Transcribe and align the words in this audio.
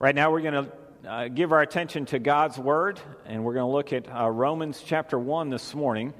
Right 0.00 0.14
now, 0.14 0.30
we're 0.30 0.42
going 0.42 0.64
to 0.64 1.10
uh, 1.10 1.26
give 1.26 1.50
our 1.50 1.60
attention 1.60 2.06
to 2.06 2.20
God's 2.20 2.56
Word, 2.56 3.00
and 3.26 3.42
we're 3.42 3.54
going 3.54 3.66
to 3.66 3.72
look 3.72 3.92
at 3.92 4.08
uh, 4.08 4.30
Romans 4.30 4.80
chapter 4.86 5.18
1 5.18 5.50
this 5.50 5.74
morning. 5.74 6.14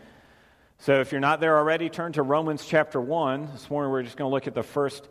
So, 0.78 1.00
if 1.00 1.12
you're 1.12 1.20
not 1.20 1.38
there 1.38 1.56
already, 1.56 1.88
turn 1.88 2.12
to 2.14 2.22
Romans 2.22 2.66
chapter 2.66 3.00
1. 3.00 3.50
This 3.52 3.70
morning, 3.70 3.92
we're 3.92 4.02
just 4.02 4.16
going 4.16 4.28
to 4.28 4.34
look 4.34 4.48
at 4.48 4.54
the 4.56 4.64
first 4.64 5.08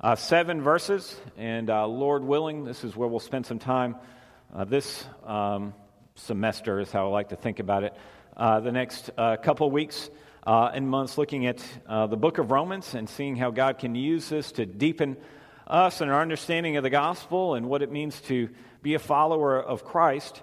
uh, 0.00 0.16
seven 0.16 0.62
verses, 0.62 1.16
and 1.36 1.70
uh, 1.70 1.86
Lord 1.86 2.24
willing, 2.24 2.64
this 2.64 2.82
is 2.82 2.96
where 2.96 3.08
we'll 3.08 3.20
spend 3.20 3.46
some 3.46 3.60
time 3.60 3.94
uh, 4.52 4.64
this 4.64 5.06
um, 5.24 5.72
semester, 6.16 6.80
is 6.80 6.90
how 6.90 7.06
I 7.06 7.10
like 7.10 7.28
to 7.28 7.36
think 7.36 7.60
about 7.60 7.84
it. 7.84 7.94
Uh, 8.36 8.58
the 8.58 8.72
next 8.72 9.10
couple 9.16 9.70
weeks 9.70 10.10
and 10.44 10.88
months, 10.88 11.18
looking 11.18 11.46
at 11.46 11.62
the 11.86 12.16
book 12.16 12.38
of 12.38 12.50
Romans 12.50 12.96
and 12.96 13.08
seeing 13.08 13.36
how 13.36 13.52
God 13.52 13.78
can 13.78 13.94
use 13.94 14.28
this 14.28 14.50
to 14.52 14.66
deepen 14.66 15.18
us 15.68 16.00
and 16.00 16.10
our 16.10 16.22
understanding 16.22 16.76
of 16.76 16.82
the 16.82 16.90
gospel 16.90 17.54
and 17.54 17.68
what 17.68 17.82
it 17.82 17.92
means 17.92 18.20
to 18.22 18.48
be 18.82 18.94
a 18.94 18.98
follower 18.98 19.62
of 19.62 19.84
Christ. 19.84 20.42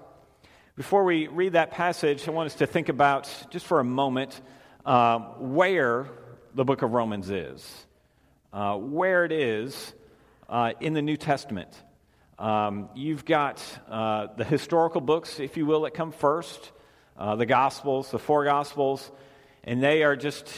Before 0.75 1.03
we 1.03 1.27
read 1.27 1.53
that 1.53 1.71
passage, 1.71 2.27
I 2.27 2.31
want 2.31 2.47
us 2.47 2.55
to 2.55 2.67
think 2.67 2.89
about, 2.89 3.29
just 3.49 3.65
for 3.65 3.79
a 3.79 3.83
moment, 3.83 4.39
uh, 4.85 5.19
where 5.39 6.07
the 6.53 6.63
book 6.63 6.83
of 6.83 6.91
Romans 6.91 7.29
is, 7.29 7.85
uh, 8.53 8.77
where 8.77 9.25
it 9.25 9.31
is 9.31 9.93
uh, 10.47 10.73
in 10.79 10.93
the 10.93 11.01
New 11.01 11.17
Testament. 11.17 11.69
Um, 12.37 12.89
you've 12.93 13.25
got 13.25 13.63
uh, 13.89 14.27
the 14.37 14.43
historical 14.43 15.01
books, 15.01 15.39
if 15.39 15.57
you 15.57 15.65
will, 15.65 15.81
that 15.81 15.93
come 15.93 16.11
first 16.11 16.71
uh, 17.17 17.35
the 17.35 17.45
Gospels, 17.45 18.11
the 18.11 18.19
four 18.19 18.43
Gospels, 18.43 19.09
and 19.63 19.81
they 19.81 20.03
are 20.03 20.15
just, 20.15 20.51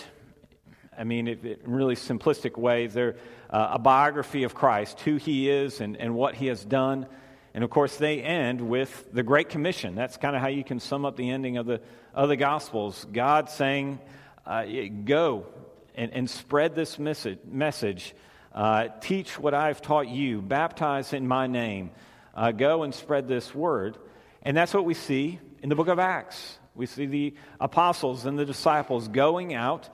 I 0.98 1.04
mean, 1.04 1.28
in 1.28 1.58
really 1.66 1.96
simplistic 1.96 2.58
ways, 2.58 2.94
they're 2.94 3.18
uh, 3.50 3.70
a 3.74 3.80
biography 3.80 4.44
of 4.44 4.56
Christ, 4.56 5.00
who 5.02 5.18
he 5.18 5.50
is 5.50 5.80
and, 5.80 5.96
and 5.96 6.16
what 6.16 6.34
he 6.34 6.48
has 6.48 6.66
done. 6.66 7.06
And 7.54 7.64
of 7.64 7.70
course, 7.70 7.98
they 7.98 8.22
end 8.22 8.62
with 8.62 9.12
the 9.14 9.24
Great 9.24 9.50
Commission. 9.50 9.96
That's 9.96 10.18
kind 10.18 10.36
of 10.36 10.42
how 10.42 10.48
you 10.48 10.64
can 10.64 10.80
sum 10.80 11.06
up 11.06 11.16
the 11.16 11.30
ending 11.30 11.58
of 11.58 11.66
the, 11.66 11.82
of 12.14 12.30
the 12.30 12.36
Gospels. 12.36 13.06
God 13.12 13.50
saying, 13.50 14.00
uh, 14.46 14.66
Go 15.06 15.46
and, 15.96 16.12
and 16.14 16.30
spread 16.30 16.76
this 16.76 16.98
message, 16.98 17.40
message. 17.46 18.16
Uh, 18.54 18.88
teach 19.02 19.38
what 19.38 19.54
I've 19.54 19.82
taught 19.82 20.08
you, 20.08 20.42
baptize 20.42 21.14
in 21.14 21.28
my 21.28 21.46
name. 21.46 21.92
Uh, 22.34 22.52
go 22.52 22.84
and 22.84 22.94
spread 22.94 23.28
this 23.28 23.54
word. 23.54 23.98
And 24.42 24.58
that's 24.58 24.74
what 24.74 24.86
we 24.86 24.96
see 24.96 25.40
in 25.62 25.70
the 25.70 25.76
book 25.76 25.90
of 25.90 26.00
Acts. 26.00 26.58
We 26.74 26.86
see 26.86 27.06
the 27.06 27.34
apostles 27.60 28.26
and 28.26 28.38
the 28.38 28.46
disciples 28.46 29.08
going 29.08 29.54
out 29.54 29.90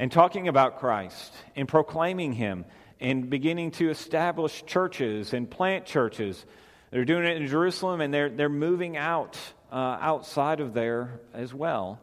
and 0.00 0.10
talking 0.10 0.48
about 0.48 0.78
Christ 0.78 1.30
and 1.54 1.68
proclaiming 1.68 2.32
him 2.32 2.64
and 3.00 3.28
beginning 3.28 3.72
to 3.72 3.90
establish 3.90 4.64
churches 4.64 5.34
and 5.34 5.48
plant 5.48 5.84
churches. 5.84 6.46
They're 6.90 7.04
doing 7.04 7.26
it 7.26 7.36
in 7.36 7.46
Jerusalem 7.48 8.00
and 8.00 8.12
they're, 8.12 8.30
they're 8.30 8.48
moving 8.48 8.96
out 8.96 9.38
uh, 9.70 9.98
outside 10.00 10.60
of 10.60 10.72
there 10.72 11.20
as 11.34 11.52
well. 11.52 12.00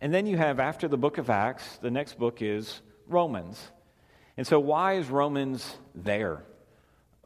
And 0.00 0.12
then 0.12 0.26
you 0.26 0.36
have, 0.36 0.58
after 0.58 0.88
the 0.88 0.98
book 0.98 1.18
of 1.18 1.30
Acts, 1.30 1.76
the 1.76 1.92
next 1.92 2.18
book 2.18 2.42
is 2.42 2.82
Romans. 3.06 3.56
And 4.36 4.44
so, 4.44 4.58
why 4.58 4.94
is 4.94 5.08
Romans 5.08 5.76
there? 5.94 6.42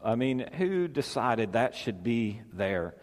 I 0.05 0.15
mean, 0.15 0.47
who 0.59 0.89
decided 0.89 1.55
that 1.55 1.75
should 1.75 2.05
be 2.05 2.43
there? 2.53 2.95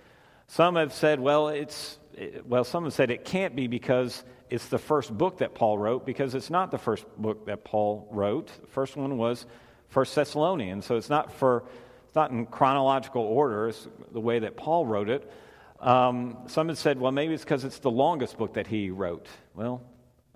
Some 0.46 0.76
have 0.76 0.94
said, 0.94 1.20
well, 1.20 1.48
it's, 1.48 1.98
well, 2.46 2.64
some 2.64 2.84
have 2.84 2.94
said 2.94 3.12
it 3.12 3.26
can't 3.26 3.56
be 3.56 3.68
because 3.68 4.24
it's 4.50 4.68
the 4.68 4.78
first 4.78 5.16
book 5.16 5.40
that 5.40 5.56
Paul 5.56 5.78
wrote, 5.78 6.06
because 6.06 6.36
it's 6.36 6.50
not 6.50 6.72
the 6.72 6.78
first 6.78 7.06
book 7.18 7.46
that 7.48 7.64
Paul 7.64 8.08
wrote. 8.12 8.48
The 8.62 8.68
first 8.68 8.96
one 8.96 9.18
was 9.18 9.46
First 9.90 10.16
Thessalonians. 10.16 10.86
So 10.86 10.96
it's 10.96 11.10
not 11.10 11.32
for 11.32 11.64
it's 12.06 12.16
not 12.16 12.32
in 12.32 12.46
chronological 12.46 13.22
order. 13.22 13.70
It's 13.70 13.88
the 14.12 14.22
way 14.22 14.40
that 14.40 14.58
Paul 14.58 14.86
wrote 14.86 15.10
it. 15.10 15.32
Um, 15.80 16.38
some 16.48 16.74
said, 16.76 17.00
well, 17.00 17.12
maybe 17.12 17.34
it's 17.34 17.44
because 17.44 17.64
it's 17.64 17.80
the 17.80 17.92
longest 17.92 18.38
book 18.38 18.54
that 18.56 18.68
he 18.68 18.90
wrote. 18.90 19.28
Well, 19.54 19.82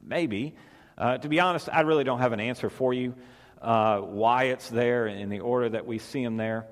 maybe. 0.02 0.56
Uh, 0.98 1.18
to 1.18 1.30
be 1.30 1.40
honest, 1.40 1.70
I 1.72 1.82
really 1.82 2.04
don't 2.04 2.20
have 2.20 2.34
an 2.34 2.40
answer 2.40 2.70
for 2.70 2.94
you 2.94 3.16
uh, 3.62 4.00
why 4.00 4.46
it's 4.46 4.70
there 4.70 5.08
in 5.08 5.30
the 5.30 5.40
order 5.40 5.70
that 5.70 5.86
we 5.86 5.98
see 5.98 6.24
them 6.24 6.38
there. 6.38 6.68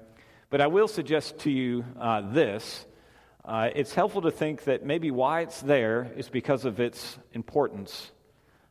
But 0.49 0.61
I 0.61 0.67
will 0.67 0.87
suggest 0.87 1.39
to 1.39 1.51
you 1.51 1.85
uh, 1.99 2.21
this. 2.31 2.85
Uh, 3.49 3.71
it's 3.73 3.95
helpful 3.95 4.21
to 4.21 4.29
think 4.29 4.65
that 4.65 4.85
maybe 4.85 5.09
why 5.09 5.41
it's 5.41 5.59
there 5.61 6.11
is 6.15 6.29
because 6.29 6.65
of 6.65 6.79
its 6.79 7.17
importance. 7.33 8.11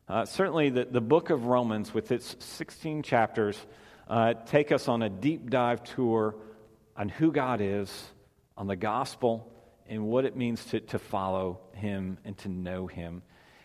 Uh, 0.07 0.23
certainly, 0.23 0.69
the, 0.69 0.85
the 0.85 1.01
book 1.01 1.31
of 1.31 1.47
Romans, 1.47 1.93
with 1.93 2.13
its 2.13 2.37
16 2.39 3.03
chapters, 3.03 3.59
uh, 4.07 4.35
take 4.45 4.71
us 4.71 4.87
on 4.87 5.01
a 5.01 5.09
deep 5.09 5.49
dive 5.49 5.83
tour 5.83 6.33
on 6.95 7.09
who 7.09 7.29
God 7.33 7.59
is, 7.59 7.91
on 8.55 8.67
the 8.67 8.77
gospel, 8.77 9.51
and 9.89 10.05
what 10.05 10.23
it 10.23 10.37
means 10.37 10.63
to, 10.67 10.79
to 10.79 10.97
follow 10.97 11.59
Him 11.73 12.17
and 12.23 12.37
to 12.37 12.47
know 12.47 12.87
Him. 12.87 13.21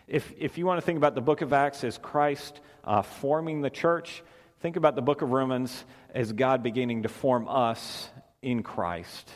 If, 0.09 0.33
if 0.37 0.57
you 0.57 0.65
want 0.65 0.81
to 0.81 0.85
think 0.85 0.97
about 0.97 1.15
the 1.15 1.21
book 1.21 1.39
of 1.39 1.53
Acts 1.53 1.85
as 1.85 1.97
Christ 1.97 2.59
uh, 2.83 3.03
forming 3.03 3.61
the 3.61 3.69
church, 3.69 4.21
think 4.59 4.75
about 4.75 4.95
the 4.95 5.01
book 5.01 5.21
of 5.21 5.31
Romans 5.31 5.85
as 6.13 6.33
God 6.33 6.61
beginning 6.61 7.03
to 7.03 7.09
form 7.09 7.47
us 7.47 8.09
in 8.41 8.63
Christ, 8.63 9.31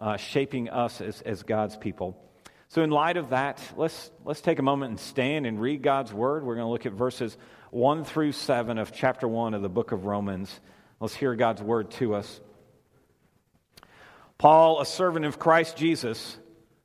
uh, 0.00 0.16
shaping 0.16 0.68
us 0.68 1.00
as, 1.00 1.20
as 1.22 1.42
God's 1.42 1.76
people. 1.76 2.16
So, 2.68 2.82
in 2.82 2.90
light 2.90 3.16
of 3.16 3.30
that, 3.30 3.60
let's, 3.76 4.10
let's 4.24 4.40
take 4.40 4.58
a 4.58 4.62
moment 4.62 4.90
and 4.90 5.00
stand 5.00 5.46
and 5.46 5.60
read 5.60 5.82
God's 5.82 6.12
word. 6.12 6.44
We're 6.44 6.54
going 6.54 6.66
to 6.66 6.70
look 6.70 6.86
at 6.86 6.92
verses 6.92 7.36
1 7.70 8.04
through 8.04 8.32
7 8.32 8.78
of 8.78 8.92
chapter 8.92 9.28
1 9.28 9.54
of 9.54 9.62
the 9.62 9.68
book 9.68 9.92
of 9.92 10.04
Romans. 10.04 10.60
Let's 11.00 11.14
hear 11.14 11.34
God's 11.34 11.62
word 11.62 11.90
to 11.92 12.14
us. 12.14 12.40
Paul, 14.38 14.80
a 14.80 14.86
servant 14.86 15.26
of 15.26 15.38
Christ 15.38 15.76
Jesus, 15.76 16.38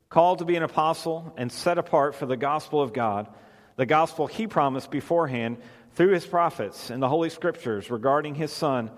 called 0.09 0.39
to 0.39 0.45
be 0.45 0.55
an 0.55 0.63
apostle 0.63 1.33
and 1.37 1.51
set 1.51 1.77
apart 1.77 2.15
for 2.15 2.25
the 2.25 2.37
gospel 2.37 2.81
of 2.81 2.91
God, 2.91 3.27
the 3.75 3.85
gospel 3.85 4.27
he 4.27 4.47
promised 4.47 4.91
beforehand 4.91 5.57
through 5.93 6.13
his 6.13 6.25
prophets 6.25 6.89
in 6.89 6.99
the 6.99 7.09
Holy 7.09 7.29
Scriptures 7.29 7.89
regarding 7.89 8.35
his 8.35 8.51
Son, 8.51 8.91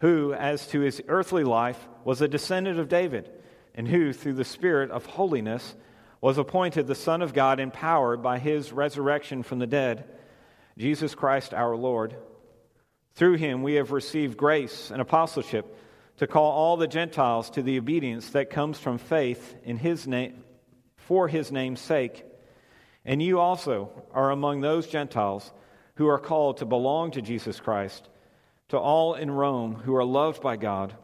who, 0.00 0.34
as 0.34 0.66
to 0.68 0.80
his 0.80 1.00
earthly 1.08 1.44
life, 1.44 1.78
was 2.04 2.20
a 2.20 2.28
descendant 2.28 2.78
of 2.78 2.88
David, 2.88 3.30
and 3.74 3.88
who, 3.88 4.12
through 4.12 4.34
the 4.34 4.44
Spirit 4.44 4.90
of 4.90 5.06
holiness, 5.06 5.74
was 6.20 6.38
appointed 6.38 6.86
the 6.86 6.94
Son 6.94 7.22
of 7.22 7.34
God, 7.34 7.60
empowered 7.60 8.22
by 8.22 8.38
his 8.38 8.72
resurrection 8.72 9.42
from 9.42 9.58
the 9.58 9.66
dead 9.66 10.04
Jesus 10.78 11.14
Christ 11.14 11.52
our 11.52 11.76
Lord. 11.76 12.16
Through 13.14 13.36
him 13.36 13.62
we 13.62 13.74
have 13.74 13.92
received 13.92 14.36
grace 14.36 14.90
and 14.90 15.00
apostleship 15.02 15.76
to 16.18 16.26
call 16.26 16.52
all 16.52 16.76
the 16.76 16.86
Gentiles 16.86 17.50
to 17.50 17.62
the 17.62 17.78
obedience 17.78 18.30
that 18.30 18.50
comes 18.50 18.78
from 18.78 18.98
faith 18.98 19.56
in 19.64 19.76
his 19.76 20.06
name 20.06 20.44
for 20.96 21.28
his 21.28 21.50
name's 21.50 21.80
sake. 21.80 22.24
And 23.04 23.22
you 23.22 23.40
also 23.40 23.90
are 24.12 24.30
among 24.30 24.60
those 24.60 24.86
Gentiles 24.86 25.52
who 25.96 26.08
are 26.08 26.18
called 26.18 26.58
to 26.58 26.64
belong 26.64 27.10
to 27.12 27.22
Jesus 27.22 27.60
Christ, 27.60 28.08
to 28.68 28.78
all 28.78 29.14
in 29.14 29.30
Rome 29.30 29.74
who 29.74 29.94
are 29.96 30.04
loved 30.04 30.40
by 30.40 30.56
God 30.56 30.94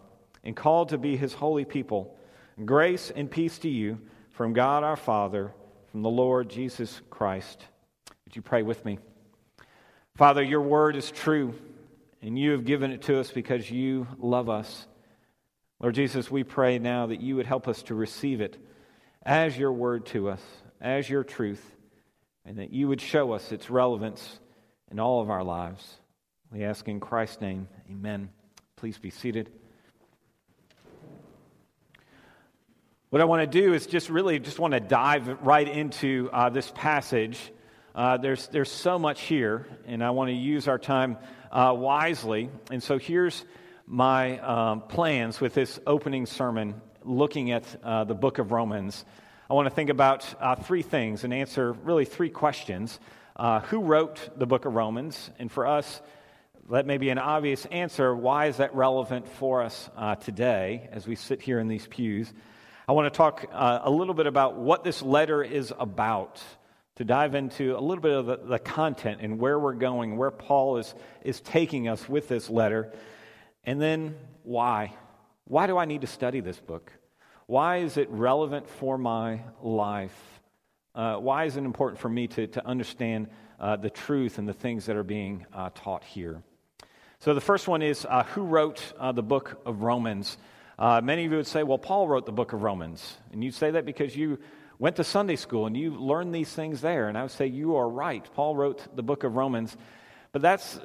and 0.44 0.56
called 0.56 0.90
to 0.90 0.98
be 0.98 1.16
his 1.16 1.34
holy 1.34 1.64
people. 1.64 2.16
Grace 2.64 3.12
and 3.14 3.30
peace 3.30 3.58
to 3.58 3.68
you 3.68 4.00
from 4.30 4.52
God 4.52 4.82
our 4.82 4.96
Father, 4.96 5.52
from 5.92 6.02
the 6.02 6.10
Lord 6.10 6.48
Jesus 6.48 7.00
Christ. 7.08 7.64
Would 8.24 8.34
you 8.34 8.42
pray 8.42 8.62
with 8.62 8.84
me? 8.84 8.98
Father, 10.16 10.42
your 10.42 10.62
word 10.62 10.96
is 10.96 11.12
true, 11.12 11.54
and 12.20 12.36
you 12.36 12.50
have 12.50 12.64
given 12.64 12.90
it 12.90 13.02
to 13.02 13.20
us 13.20 13.30
because 13.30 13.70
you 13.70 14.08
love 14.18 14.50
us. 14.50 14.88
Lord 15.78 15.94
Jesus, 15.94 16.32
we 16.32 16.42
pray 16.42 16.80
now 16.80 17.06
that 17.06 17.20
you 17.20 17.36
would 17.36 17.46
help 17.46 17.68
us 17.68 17.82
to 17.84 17.94
receive 17.94 18.40
it 18.40 18.56
as 19.22 19.56
your 19.56 19.72
word 19.72 20.06
to 20.06 20.28
us, 20.28 20.42
as 20.80 21.08
your 21.08 21.22
truth, 21.22 21.64
and 22.44 22.58
that 22.58 22.72
you 22.72 22.88
would 22.88 23.00
show 23.00 23.32
us 23.32 23.52
its 23.52 23.70
relevance 23.70 24.40
in 24.90 24.98
all 24.98 25.20
of 25.20 25.30
our 25.30 25.44
lives. 25.44 25.98
We 26.50 26.64
ask 26.64 26.88
in 26.88 26.98
Christ's 26.98 27.40
name, 27.40 27.68
amen. 27.88 28.30
Please 28.74 28.98
be 28.98 29.10
seated. 29.10 29.48
What 33.10 33.22
I 33.22 33.24
want 33.24 33.50
to 33.50 33.60
do 33.60 33.72
is 33.72 33.86
just 33.86 34.10
really 34.10 34.38
just 34.38 34.58
want 34.58 34.74
to 34.74 34.80
dive 34.80 35.28
right 35.42 35.66
into 35.66 36.28
uh, 36.32 36.50
this 36.50 36.70
passage 36.74 37.38
uh, 37.98 38.16
there's, 38.16 38.46
there's 38.48 38.70
so 38.70 38.96
much 38.96 39.22
here, 39.22 39.66
and 39.84 40.04
I 40.04 40.10
want 40.10 40.28
to 40.28 40.34
use 40.34 40.68
our 40.68 40.78
time 40.78 41.16
uh, 41.50 41.74
wisely. 41.76 42.48
And 42.70 42.80
so 42.80 42.96
here's 42.96 43.44
my 43.88 44.38
um, 44.38 44.82
plans 44.82 45.40
with 45.40 45.54
this 45.54 45.80
opening 45.84 46.26
sermon 46.26 46.80
looking 47.02 47.50
at 47.50 47.64
uh, 47.82 48.04
the 48.04 48.14
book 48.14 48.38
of 48.38 48.52
Romans. 48.52 49.04
I 49.50 49.54
want 49.54 49.68
to 49.68 49.74
think 49.74 49.90
about 49.90 50.24
uh, 50.38 50.54
three 50.54 50.82
things 50.82 51.24
and 51.24 51.34
answer 51.34 51.72
really 51.72 52.04
three 52.04 52.30
questions. 52.30 53.00
Uh, 53.34 53.60
who 53.62 53.80
wrote 53.80 54.38
the 54.38 54.46
book 54.46 54.64
of 54.64 54.74
Romans? 54.74 55.30
And 55.40 55.50
for 55.50 55.66
us, 55.66 56.00
that 56.70 56.86
may 56.86 56.98
be 56.98 57.10
an 57.10 57.18
obvious 57.18 57.64
answer. 57.66 58.14
Why 58.14 58.46
is 58.46 58.58
that 58.58 58.76
relevant 58.76 59.26
for 59.26 59.62
us 59.62 59.90
today 60.20 60.88
as 60.92 61.04
we 61.04 61.16
sit 61.16 61.42
here 61.42 61.58
in 61.58 61.66
these 61.66 61.88
pews? 61.88 62.32
I 62.88 62.92
want 62.92 63.12
to 63.12 63.14
talk 63.14 63.44
a 63.52 63.90
little 63.90 64.14
bit 64.14 64.26
about 64.26 64.54
what 64.56 64.82
this 64.82 65.02
letter 65.02 65.42
is 65.42 65.74
about 65.78 66.42
to 66.96 67.04
dive 67.04 67.34
into 67.34 67.76
a 67.76 67.82
little 67.82 68.00
bit 68.00 68.12
of 68.12 68.24
the, 68.24 68.36
the, 68.38 68.58
content 68.58 69.20
and 69.20 69.38
where 69.38 69.58
we're 69.58 69.74
going, 69.74 70.16
where 70.16 70.30
Paul 70.30 70.78
is, 70.78 70.94
is 71.22 71.42
taking 71.42 71.86
us 71.86 72.08
with 72.08 72.28
this 72.28 72.48
letter, 72.48 72.90
and 73.62 73.78
then 73.78 74.16
why. 74.42 74.94
Why 75.44 75.66
do 75.66 75.76
I 75.76 75.84
need 75.84 76.00
to 76.00 76.06
study 76.06 76.40
this 76.40 76.58
book? 76.58 76.90
Why 77.44 77.80
is 77.80 77.98
it 77.98 78.08
relevant 78.08 78.70
for 78.70 78.96
my 78.96 79.42
life? 79.60 80.40
Uh, 80.94 81.16
why 81.16 81.44
is 81.44 81.58
it 81.58 81.64
important 81.64 82.00
for 82.00 82.08
me 82.08 82.26
to, 82.28 82.46
to 82.46 82.66
understand 82.66 83.28
uh, 83.60 83.76
the 83.76 83.90
truth 83.90 84.38
and 84.38 84.48
the 84.48 84.54
things 84.54 84.86
that 84.86 84.96
are 84.96 85.04
being 85.04 85.44
uh, 85.52 85.68
taught 85.74 86.04
here? 86.04 86.42
So, 87.18 87.34
the 87.34 87.42
first 87.42 87.68
one 87.68 87.82
is 87.82 88.06
uh, 88.08 88.22
who 88.22 88.44
wrote 88.44 88.94
uh, 88.98 89.12
the 89.12 89.22
book 89.22 89.60
of 89.66 89.82
Romans? 89.82 90.38
Uh, 90.78 91.00
many 91.02 91.24
of 91.24 91.32
you 91.32 91.38
would 91.38 91.46
say, 91.46 91.62
well, 91.64 91.78
Paul 91.78 92.06
wrote 92.06 92.24
the 92.24 92.32
book 92.32 92.52
of 92.52 92.62
Romans. 92.62 93.16
And 93.32 93.42
you 93.42 93.50
say 93.50 93.72
that 93.72 93.84
because 93.84 94.14
you 94.16 94.38
went 94.78 94.96
to 94.96 95.04
Sunday 95.04 95.34
school 95.34 95.66
and 95.66 95.76
you 95.76 95.90
learned 95.90 96.32
these 96.32 96.52
things 96.52 96.80
there. 96.80 97.08
And 97.08 97.18
I 97.18 97.22
would 97.22 97.32
say, 97.32 97.46
you 97.46 97.76
are 97.76 97.88
right. 97.88 98.26
Paul 98.34 98.54
wrote 98.54 98.94
the 98.94 99.02
book 99.02 99.24
of 99.24 99.34
Romans. 99.34 99.76
But 100.30 100.42
that's 100.42 100.78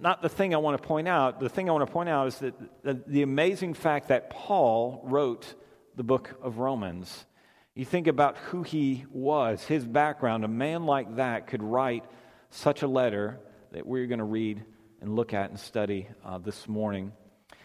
not 0.00 0.22
the 0.22 0.30
thing 0.30 0.54
I 0.54 0.58
want 0.58 0.80
to 0.80 0.88
point 0.88 1.08
out. 1.08 1.40
The 1.40 1.50
thing 1.50 1.68
I 1.68 1.72
want 1.72 1.86
to 1.86 1.92
point 1.92 2.08
out 2.08 2.28
is 2.28 2.38
that 2.38 2.82
the, 2.82 3.02
the 3.06 3.22
amazing 3.22 3.74
fact 3.74 4.08
that 4.08 4.30
Paul 4.30 5.02
wrote 5.04 5.54
the 5.94 6.02
book 6.02 6.38
of 6.42 6.58
Romans. 6.58 7.26
You 7.74 7.84
think 7.84 8.06
about 8.06 8.38
who 8.38 8.62
he 8.62 9.04
was, 9.10 9.62
his 9.64 9.84
background. 9.84 10.44
A 10.44 10.48
man 10.48 10.86
like 10.86 11.16
that 11.16 11.46
could 11.48 11.62
write 11.62 12.04
such 12.50 12.82
a 12.82 12.88
letter 12.88 13.40
that 13.72 13.86
we're 13.86 14.06
going 14.06 14.18
to 14.18 14.24
read 14.24 14.64
and 15.02 15.14
look 15.16 15.34
at 15.34 15.50
and 15.50 15.58
study 15.58 16.08
uh, 16.24 16.38
this 16.38 16.66
morning. 16.66 17.12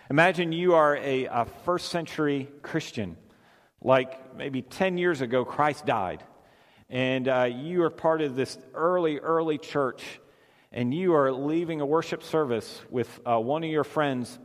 Imagine 0.09 0.53
you 0.53 0.75
are 0.75 0.95
a, 0.95 1.25
a 1.25 1.45
first 1.65 1.89
century 1.89 2.49
Christian, 2.61 3.17
like 3.81 4.37
maybe 4.37 4.61
10 4.61 4.97
years 4.97 5.19
ago, 5.19 5.43
Christ 5.43 5.85
died, 5.85 6.23
and 6.89 7.27
uh, 7.27 7.49
you 7.53 7.83
are 7.83 7.89
part 7.89 8.21
of 8.21 8.35
this 8.37 8.57
early, 8.73 9.19
early 9.19 9.57
church, 9.57 10.21
and 10.71 10.93
you 10.93 11.13
are 11.13 11.33
leaving 11.33 11.81
a 11.81 11.85
worship 11.85 12.23
service 12.23 12.81
with 12.89 13.19
uh, 13.25 13.37
one 13.37 13.65
of 13.65 13.69
your 13.69 13.83
friends 13.83 14.39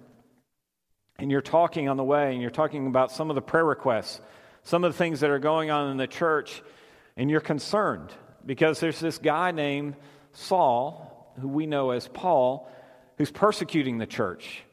and 1.19 1.31
you're 1.31 1.41
talking 1.41 1.89
on 1.89 1.97
the 1.97 2.03
way, 2.03 2.33
and 2.33 2.43
you're 2.43 2.51
talking 2.51 2.89
about 2.89 3.13
some 3.13 3.31
of 3.31 3.37
the 3.37 3.43
prayer 3.43 3.65
requests, 3.65 4.21
some 4.65 4.83
of 4.83 4.93
the 4.93 4.99
things 4.99 5.21
that 5.21 5.31
are 5.31 5.39
going 5.39 5.71
on 5.71 5.93
in 5.93 5.97
the 5.97 6.09
church, 6.09 6.61
and 7.17 7.31
you're 7.31 7.41
concerned 7.41 8.11
because 8.45 8.81
there's 8.81 8.99
this 8.99 9.19
guy 9.19 9.53
named 9.53 9.95
Saul, 10.33 11.33
who 11.41 11.47
we 11.47 11.67
know 11.67 11.93
as 11.93 12.09
Paul, 12.09 12.69
who's 13.19 13.31
persecuting 13.31 13.99
the 13.99 14.07
church. 14.07 14.65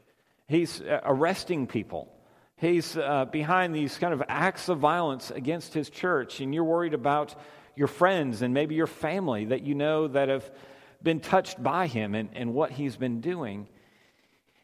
He's 0.49 0.81
uh, 0.81 0.99
arresting 1.03 1.67
people. 1.67 2.11
He's 2.55 2.97
uh, 2.97 3.25
behind 3.25 3.73
these 3.73 3.97
kind 3.99 4.13
of 4.13 4.23
acts 4.27 4.67
of 4.67 4.79
violence 4.79 5.29
against 5.29 5.75
his 5.75 5.91
church, 5.91 6.41
and 6.41 6.53
you're 6.53 6.63
worried 6.63 6.95
about 6.95 7.35
your 7.75 7.87
friends 7.87 8.41
and 8.41 8.51
maybe 8.51 8.73
your 8.73 8.87
family 8.87 9.45
that 9.45 9.61
you 9.61 9.75
know 9.75 10.07
that 10.07 10.27
have 10.27 10.51
been 11.03 11.19
touched 11.19 11.61
by 11.61 11.85
him 11.85 12.15
and, 12.15 12.29
and 12.33 12.53
what 12.53 12.71
he's 12.71 12.97
been 12.97 13.21
doing. 13.21 13.67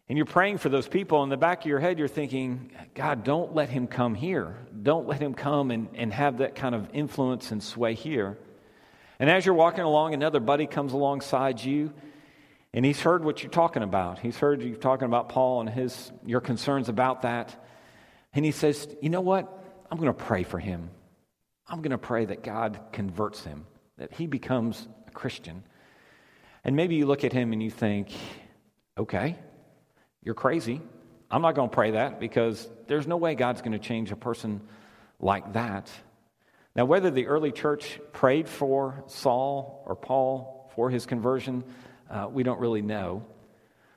And 0.10 0.18
you're 0.18 0.26
praying 0.26 0.58
for 0.58 0.70
those 0.70 0.88
people. 0.88 1.24
In 1.24 1.30
the 1.30 1.38
back 1.38 1.62
of 1.62 1.68
your 1.68 1.80
head, 1.80 2.00
you're 2.00 2.08
thinking, 2.08 2.72
God, 2.96 3.24
don't 3.24 3.54
let 3.54 3.70
him 3.70 3.86
come 3.86 4.16
here. 4.16 4.58
Don't 4.82 5.08
let 5.08 5.22
him 5.22 5.36
come 5.36 5.70
and, 5.70 5.88
and 5.94 6.12
have 6.12 6.40
that 6.40 6.56
kind 6.56 6.74
of 6.74 6.90
influence 6.94 7.52
and 7.52 7.62
sway 7.64 7.94
here. 7.94 8.38
And 9.20 9.30
as 9.30 9.46
you're 9.46 9.56
walking 9.56 9.84
along, 9.84 10.16
another 10.16 10.40
buddy 10.40 10.66
comes 10.66 10.94
alongside 10.94 11.64
you, 11.64 11.94
and 12.76 12.84
he's 12.84 13.00
heard 13.00 13.24
what 13.24 13.42
you're 13.42 13.50
talking 13.50 13.84
about. 13.84 14.20
He's 14.20 14.38
heard 14.38 14.62
you 14.62 14.76
talking 14.76 15.06
about 15.06 15.30
Paul 15.30 15.62
and 15.62 15.70
his, 15.70 16.12
your 16.26 16.42
concerns 16.42 16.90
about 16.90 17.22
that. 17.22 17.56
And 18.34 18.44
he 18.44 18.52
says, 18.52 18.94
You 19.02 19.10
know 19.10 19.22
what? 19.22 19.50
I'm 19.90 19.98
going 19.98 20.14
to 20.14 20.24
pray 20.26 20.44
for 20.44 20.60
him. 20.60 20.90
I'm 21.70 21.78
going 21.78 21.92
to 21.92 21.98
pray 21.98 22.26
that 22.26 22.44
God 22.44 22.78
converts 22.92 23.46
him, 23.46 23.66
that 23.98 24.12
he 24.12 24.28
becomes 24.28 24.90
a 25.08 25.12
Christian. 25.12 25.64
And 26.66 26.76
maybe 26.76 26.96
you 26.96 27.06
look 27.06 27.24
at 27.24 27.32
him 27.32 27.54
and 27.54 27.64
you 27.64 27.72
think, 27.72 28.10
Okay, 28.98 29.38
you're 30.22 30.36
crazy. 30.36 30.82
I'm 31.32 31.42
not 31.42 31.56
going 31.56 31.70
to 31.70 31.74
pray 31.74 31.92
that 31.92 32.20
because 32.20 32.68
there's 32.88 33.08
no 33.08 33.16
way 33.16 33.36
God's 33.36 33.62
going 33.62 33.72
to 33.72 33.80
change 33.80 34.12
a 34.12 34.18
person 34.18 34.60
like 35.22 35.54
that. 35.54 35.90
Now, 36.76 36.84
whether 36.84 37.10
the 37.10 37.28
early 37.28 37.54
church 37.54 38.02
prayed 38.12 38.50
for 38.50 39.02
Saul 39.08 39.82
or 39.86 39.96
Paul 39.96 40.70
for 40.76 40.90
his 40.90 41.06
conversion, 41.06 41.64
uh, 42.10 42.28
we 42.32 42.44
don't 42.44 42.60
really 42.60 42.82
know. 42.82 43.26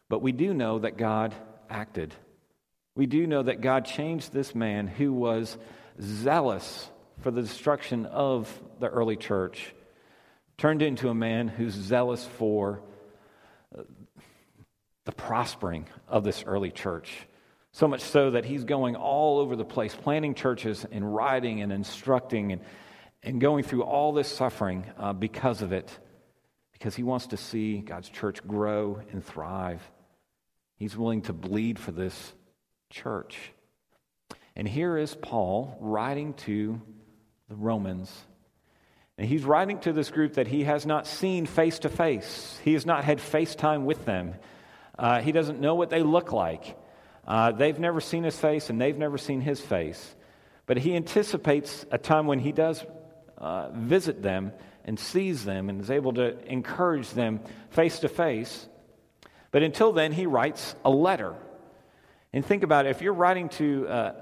But 0.09 0.23
we 0.23 0.33
do 0.33 0.55
know 0.55 0.79
that 0.79 0.97
God 0.97 1.35
acted. 1.69 2.15
We 2.95 3.07
do 3.07 3.27
know 3.27 3.43
that 3.43 3.61
God 3.61 3.85
changed 3.85 4.33
this 4.33 4.55
man 4.55 4.87
who 4.87 5.13
was 5.13 5.57
zealous 6.01 6.89
for 7.21 7.31
the 7.31 7.43
destruction 7.43 8.07
of 8.07 8.49
the 8.81 8.89
early 8.89 9.17
church, 9.17 9.75
turned 10.57 10.83
into 10.83 11.09
a 11.09 11.15
man 11.15 11.49
who's 11.49 11.75
zealous 11.75 12.25
for 12.39 12.81
the 15.09 15.13
prospering 15.13 15.87
of 16.07 16.23
this 16.23 16.45
early 16.47 16.71
church. 16.71 17.11
So 17.73 17.89
much 17.89 18.03
so 18.03 18.33
that 18.33 18.45
he's 18.45 18.65
going 18.65 18.95
all 18.95 19.39
over 19.39 19.57
the 19.57 19.65
place, 19.65 19.95
planting 19.95 20.35
churches 20.35 20.85
and 20.91 21.15
writing 21.15 21.63
and 21.63 21.73
instructing 21.73 22.53
and, 22.53 22.61
and 23.23 23.41
going 23.41 23.65
through 23.65 23.85
all 23.85 24.13
this 24.13 24.29
suffering 24.29 24.85
uh, 24.99 25.15
because 25.15 25.63
of 25.63 25.73
it, 25.73 25.99
because 26.79 26.95
he 26.95 27.03
wants 27.03 27.29
to 27.29 27.37
see 27.37 27.79
God's 27.79 28.09
church 28.09 28.47
grow 28.47 29.01
and 29.11 29.25
thrive. 29.25 29.83
He's 30.77 30.97
willing 30.97 31.23
to 31.23 31.33
bleed 31.33 31.79
for 31.79 31.91
this 31.91 32.33
church. 32.91 33.37
And 34.55 34.67
here 34.67 34.97
is 34.97 35.15
Paul 35.15 35.77
writing 35.81 36.35
to 36.35 36.81
the 37.49 37.57
Romans. 37.57 38.13
And 39.17 39.27
he's 39.27 39.45
writing 39.45 39.81
to 39.81 39.93
this 39.93 40.11
group 40.11 40.35
that 40.35 40.47
he 40.47 40.65
has 40.65 40.87
not 40.87 41.09
seen 41.09 41.47
face 41.47 41.81
to 41.81 41.89
face. 41.89 42.59
He 42.63 42.75
has 42.75 42.87
not 42.87 43.03
had 43.03 43.19
FaceTime 43.19 43.83
with 43.83 44.05
them. 44.05 44.35
Uh, 44.97 45.21
he 45.21 45.33
doesn't 45.33 45.61
know 45.61 45.75
what 45.75 45.91
they 45.91 46.03
look 46.05 46.33
like. 46.33 46.79
Uh, 47.27 47.51
they've 47.51 47.79
never 47.79 48.01
seen 48.01 48.23
his 48.23 48.39
face, 48.39 48.71
and 48.71 48.81
they've 48.81 48.97
never 48.97 49.19
seen 49.19 49.41
his 49.41 49.61
face. 49.61 50.15
But 50.67 50.77
he 50.77 50.95
anticipates 50.95 51.85
a 51.91 51.99
time 51.99 52.27
when 52.27 52.39
he 52.39 52.53
does 52.53 52.85
uh, 53.37 53.71
visit 53.73 54.23
them 54.23 54.53
and 54.89 54.99
sees 54.99 55.45
them 55.45 55.69
and 55.69 55.83
is 55.83 55.91
able 55.91 56.15
to 56.15 56.37
encourage 56.51 57.11
them 57.11 57.41
face 57.69 57.99
to 57.99 58.09
face. 58.09 58.67
But 59.51 59.63
until 59.63 59.93
then, 59.93 60.13
he 60.13 60.25
writes 60.25 60.75
a 60.83 60.91
letter. 60.91 61.35
And 62.33 62.45
think 62.45 62.63
about 62.63 62.87
it 62.87 62.91
if 62.91 63.03
you're 63.03 63.13
writing 63.13 63.51
to 63.51 63.87
uh, 63.87 64.13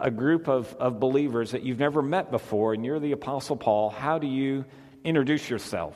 a 0.00 0.10
group 0.10 0.48
of, 0.48 0.74
of 0.80 0.98
believers 0.98 1.50
that 1.50 1.62
you've 1.62 1.78
never 1.78 2.00
met 2.00 2.30
before, 2.30 2.72
and 2.72 2.86
you're 2.86 3.00
the 3.00 3.12
Apostle 3.12 3.56
Paul, 3.56 3.90
how 3.90 4.18
do 4.18 4.26
you 4.26 4.64
introduce 5.04 5.50
yourself 5.50 5.94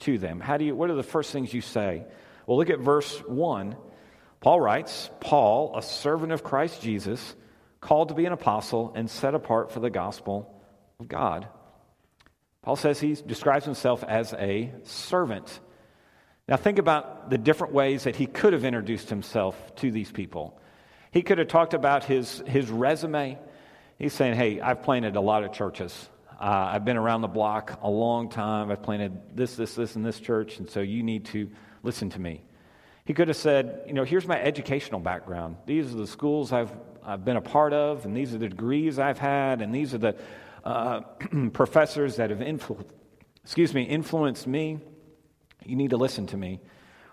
to 0.00 0.16
them? 0.16 0.40
How 0.40 0.56
do 0.56 0.64
you, 0.64 0.74
what 0.74 0.88
are 0.88 0.94
the 0.94 1.02
first 1.02 1.30
things 1.30 1.52
you 1.52 1.60
say? 1.60 2.04
Well, 2.46 2.56
look 2.56 2.70
at 2.70 2.80
verse 2.80 3.18
1. 3.26 3.76
Paul 4.40 4.60
writes 4.60 5.10
Paul, 5.20 5.76
a 5.76 5.82
servant 5.82 6.32
of 6.32 6.42
Christ 6.42 6.80
Jesus, 6.80 7.34
called 7.82 8.08
to 8.08 8.14
be 8.14 8.24
an 8.24 8.32
apostle 8.32 8.92
and 8.96 9.10
set 9.10 9.34
apart 9.34 9.72
for 9.72 9.80
the 9.80 9.90
gospel 9.90 10.58
of 11.00 11.06
God. 11.06 11.48
Paul 12.62 12.76
says 12.76 13.00
he 13.00 13.14
describes 13.14 13.64
himself 13.64 14.04
as 14.04 14.32
a 14.34 14.72
servant. 14.84 15.60
Now, 16.48 16.56
think 16.56 16.78
about 16.78 17.30
the 17.30 17.38
different 17.38 17.74
ways 17.74 18.04
that 18.04 18.16
he 18.16 18.26
could 18.26 18.52
have 18.52 18.64
introduced 18.64 19.10
himself 19.10 19.74
to 19.76 19.90
these 19.90 20.10
people. 20.10 20.58
He 21.10 21.22
could 21.22 21.38
have 21.38 21.48
talked 21.48 21.74
about 21.74 22.04
his, 22.04 22.42
his 22.46 22.70
resume. 22.70 23.38
He's 23.98 24.12
saying, 24.12 24.34
Hey, 24.34 24.60
I've 24.60 24.82
planted 24.82 25.16
a 25.16 25.20
lot 25.20 25.44
of 25.44 25.52
churches. 25.52 26.08
Uh, 26.40 26.70
I've 26.72 26.84
been 26.84 26.96
around 26.96 27.22
the 27.22 27.28
block 27.28 27.80
a 27.82 27.90
long 27.90 28.28
time. 28.28 28.70
I've 28.70 28.82
planted 28.82 29.36
this, 29.36 29.56
this, 29.56 29.74
this, 29.74 29.96
and 29.96 30.06
this 30.06 30.20
church, 30.20 30.58
and 30.58 30.70
so 30.70 30.80
you 30.80 31.02
need 31.02 31.24
to 31.26 31.50
listen 31.82 32.10
to 32.10 32.20
me. 32.20 32.42
He 33.04 33.14
could 33.14 33.28
have 33.28 33.36
said, 33.36 33.82
you 33.86 33.92
know, 33.92 34.04
here's 34.04 34.26
my 34.26 34.40
educational 34.40 35.00
background. 35.00 35.56
These 35.66 35.92
are 35.92 35.96
the 35.96 36.06
schools 36.06 36.52
I've, 36.52 36.70
I've 37.04 37.24
been 37.24 37.36
a 37.36 37.42
part 37.42 37.72
of, 37.72 38.04
and 38.04 38.16
these 38.16 38.34
are 38.34 38.38
the 38.38 38.48
degrees 38.48 38.98
I've 38.98 39.18
had, 39.18 39.62
and 39.62 39.74
these 39.74 39.94
are 39.94 39.98
the 39.98 40.14
uh, 40.64 41.00
professors 41.52 42.16
that 42.16 42.30
have 42.30 42.40
influ- 42.40 42.84
excuse 43.42 43.72
me, 43.72 43.82
influenced 43.82 44.46
me. 44.46 44.80
You 45.64 45.76
need 45.76 45.90
to 45.90 45.96
listen 45.96 46.26
to 46.28 46.36
me. 46.36 46.60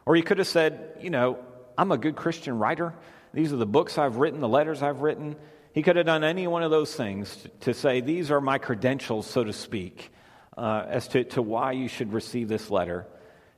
Or 0.06 0.16
he 0.16 0.22
could 0.22 0.38
have 0.38 0.48
said, 0.48 0.98
you 1.02 1.10
know, 1.10 1.40
I'm 1.78 1.92
a 1.92 1.98
good 1.98 2.16
Christian 2.16 2.60
writer. 2.60 2.94
These 3.34 3.52
are 3.52 3.58
the 3.58 3.66
books 3.66 3.98
I've 3.98 4.18
written, 4.18 4.40
the 4.40 4.48
letters 4.48 4.82
I've 4.82 5.02
written. 5.02 5.36
He 5.74 5.82
could 5.82 5.98
have 5.98 6.06
done 6.06 6.24
any 6.24 6.48
one 6.48 6.64
of 6.64 6.72
those 6.72 6.96
things 6.96 7.48
to 7.62 7.74
say, 7.74 8.02
these 8.02 8.32
are 8.32 8.40
my 8.40 8.58
credentials, 8.58 9.28
so 9.28 9.44
to 9.44 9.52
speak, 9.52 10.12
uh, 10.58 10.86
as 10.88 11.08
to, 11.10 11.24
to 11.25 11.42
why 11.42 11.74
you 11.74 11.88
should 11.88 12.14
receive 12.14 12.48
this 12.48 12.70
letter. 12.70 13.08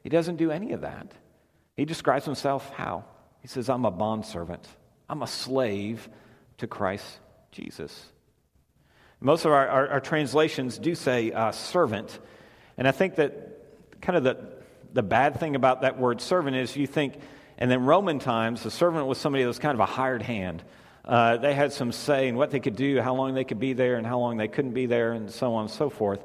He 0.01 0.09
doesn't 0.09 0.37
do 0.37 0.49
any 0.49 0.71
of 0.71 0.81
that. 0.81 1.11
He 1.75 1.85
describes 1.85 2.25
himself 2.25 2.71
how? 2.71 3.05
He 3.41 3.47
says, 3.47 3.69
I'm 3.69 3.85
a 3.85 3.91
bondservant, 3.91 4.67
I'm 5.07 5.21
a 5.21 5.27
slave 5.27 6.09
to 6.57 6.67
Christ 6.67 7.19
Jesus. 7.51 8.11
Most 9.19 9.45
of 9.45 9.51
our, 9.51 9.67
our, 9.67 9.87
our 9.89 9.99
translations 9.99 10.77
do 10.77 10.93
say 10.93 11.31
uh, 11.31 11.51
servant. 11.51 12.19
And 12.77 12.87
I 12.87 12.91
think 12.91 13.15
that 13.15 14.01
kind 14.01 14.15
of 14.15 14.23
the, 14.23 14.37
the 14.93 15.01
bad 15.01 15.39
thing 15.39 15.55
about 15.55 15.81
that 15.81 15.97
word 15.97 16.21
servant 16.21 16.55
is 16.55 16.75
you 16.75 16.85
think, 16.85 17.19
and 17.57 17.71
then 17.71 17.83
Roman 17.85 18.19
times, 18.19 18.61
the 18.63 18.71
servant 18.71 19.07
was 19.07 19.17
somebody 19.17 19.43
that 19.43 19.47
was 19.47 19.59
kind 19.59 19.73
of 19.73 19.79
a 19.79 19.85
hired 19.85 20.21
hand. 20.21 20.63
Uh, 21.03 21.37
they 21.37 21.53
had 21.53 21.73
some 21.73 21.91
say 21.91 22.27
in 22.27 22.35
what 22.35 22.51
they 22.51 22.59
could 22.59 22.75
do, 22.75 23.01
how 23.01 23.15
long 23.15 23.33
they 23.33 23.43
could 23.43 23.59
be 23.59 23.73
there, 23.73 23.95
and 23.95 24.05
how 24.05 24.19
long 24.19 24.37
they 24.37 24.47
couldn't 24.47 24.73
be 24.73 24.85
there, 24.85 25.13
and 25.13 25.31
so 25.31 25.55
on 25.55 25.63
and 25.63 25.71
so 25.71 25.89
forth. 25.89 26.23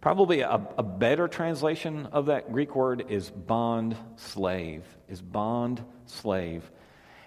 Probably 0.00 0.40
a, 0.40 0.60
a, 0.78 0.82
better 0.82 1.28
translation 1.28 2.06
of 2.12 2.26
that 2.26 2.52
Greek 2.52 2.76
word 2.76 3.06
is 3.08 3.30
bond 3.30 3.96
slave, 4.16 4.84
is 5.08 5.20
bond 5.20 5.82
slave. 6.06 6.70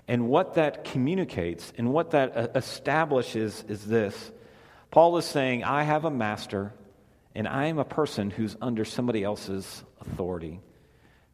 And 0.07 0.29
what 0.29 0.53
that 0.53 0.83
communicates 0.83 1.73
and 1.77 1.91
what 1.91 2.11
that 2.11 2.37
uh, 2.37 2.47
establishes 2.55 3.65
is 3.67 3.83
this 3.85 4.31
Paul 4.91 5.17
is 5.17 5.25
saying, 5.25 5.63
I 5.63 5.83
have 5.83 6.05
a 6.05 6.11
master, 6.11 6.73
and 7.35 7.47
I 7.47 7.65
am 7.65 7.77
a 7.77 7.85
person 7.85 8.29
who's 8.29 8.55
under 8.61 8.85
somebody 8.85 9.23
else's 9.23 9.83
authority. 10.01 10.59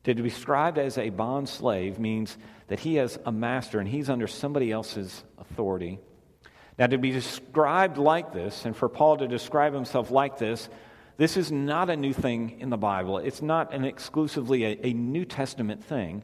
To 0.04 0.16
be 0.16 0.24
described 0.24 0.78
as 0.78 0.98
a 0.98 1.10
bond 1.10 1.48
slave 1.48 1.98
means 1.98 2.38
that 2.68 2.80
he 2.80 2.96
has 2.96 3.18
a 3.26 3.32
master 3.32 3.80
and 3.80 3.88
he's 3.88 4.10
under 4.10 4.28
somebody 4.28 4.72
else's 4.72 5.24
authority. 5.38 6.00
Now, 6.78 6.88
to 6.88 6.98
be 6.98 7.12
described 7.12 7.98
like 7.98 8.34
this, 8.34 8.66
and 8.66 8.76
for 8.76 8.90
Paul 8.90 9.18
to 9.18 9.28
describe 9.28 9.74
himself 9.74 10.12
like 10.12 10.40
this, 10.40 10.68
this 11.18 11.38
is 11.38 11.52
not 11.52 11.90
a 11.90 11.96
new 11.96 12.14
thing 12.14 12.60
in 12.60 12.70
the 12.70 12.78
Bible. 12.78 13.20
It's 13.20 13.42
not 13.42 13.74
an 13.74 13.86
exclusively 13.86 14.66
a, 14.66 14.80
a 14.88 14.94
New 14.94 15.26
Testament 15.26 15.84
thing. 15.84 16.24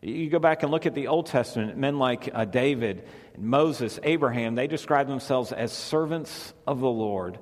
You 0.00 0.30
go 0.30 0.38
back 0.38 0.62
and 0.62 0.70
look 0.70 0.86
at 0.86 0.94
the 0.94 1.08
Old 1.08 1.26
Testament, 1.26 1.76
men 1.76 1.98
like 1.98 2.30
uh, 2.32 2.44
David, 2.44 3.08
Moses, 3.36 3.98
Abraham, 4.02 4.54
they 4.54 4.68
describe 4.68 5.08
themselves 5.08 5.50
as 5.50 5.72
servants 5.72 6.54
of 6.66 6.80
the 6.80 6.88
Lord. 6.88 7.38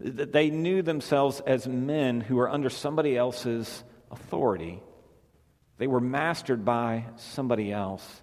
They 0.00 0.50
knew 0.50 0.82
themselves 0.82 1.40
as 1.40 1.66
men 1.66 2.20
who 2.20 2.36
were 2.36 2.48
under 2.48 2.70
somebody 2.70 3.16
else's 3.16 3.84
authority. 4.10 4.80
They 5.78 5.86
were 5.86 6.00
mastered 6.00 6.64
by 6.64 7.06
somebody 7.16 7.72
else. 7.72 8.22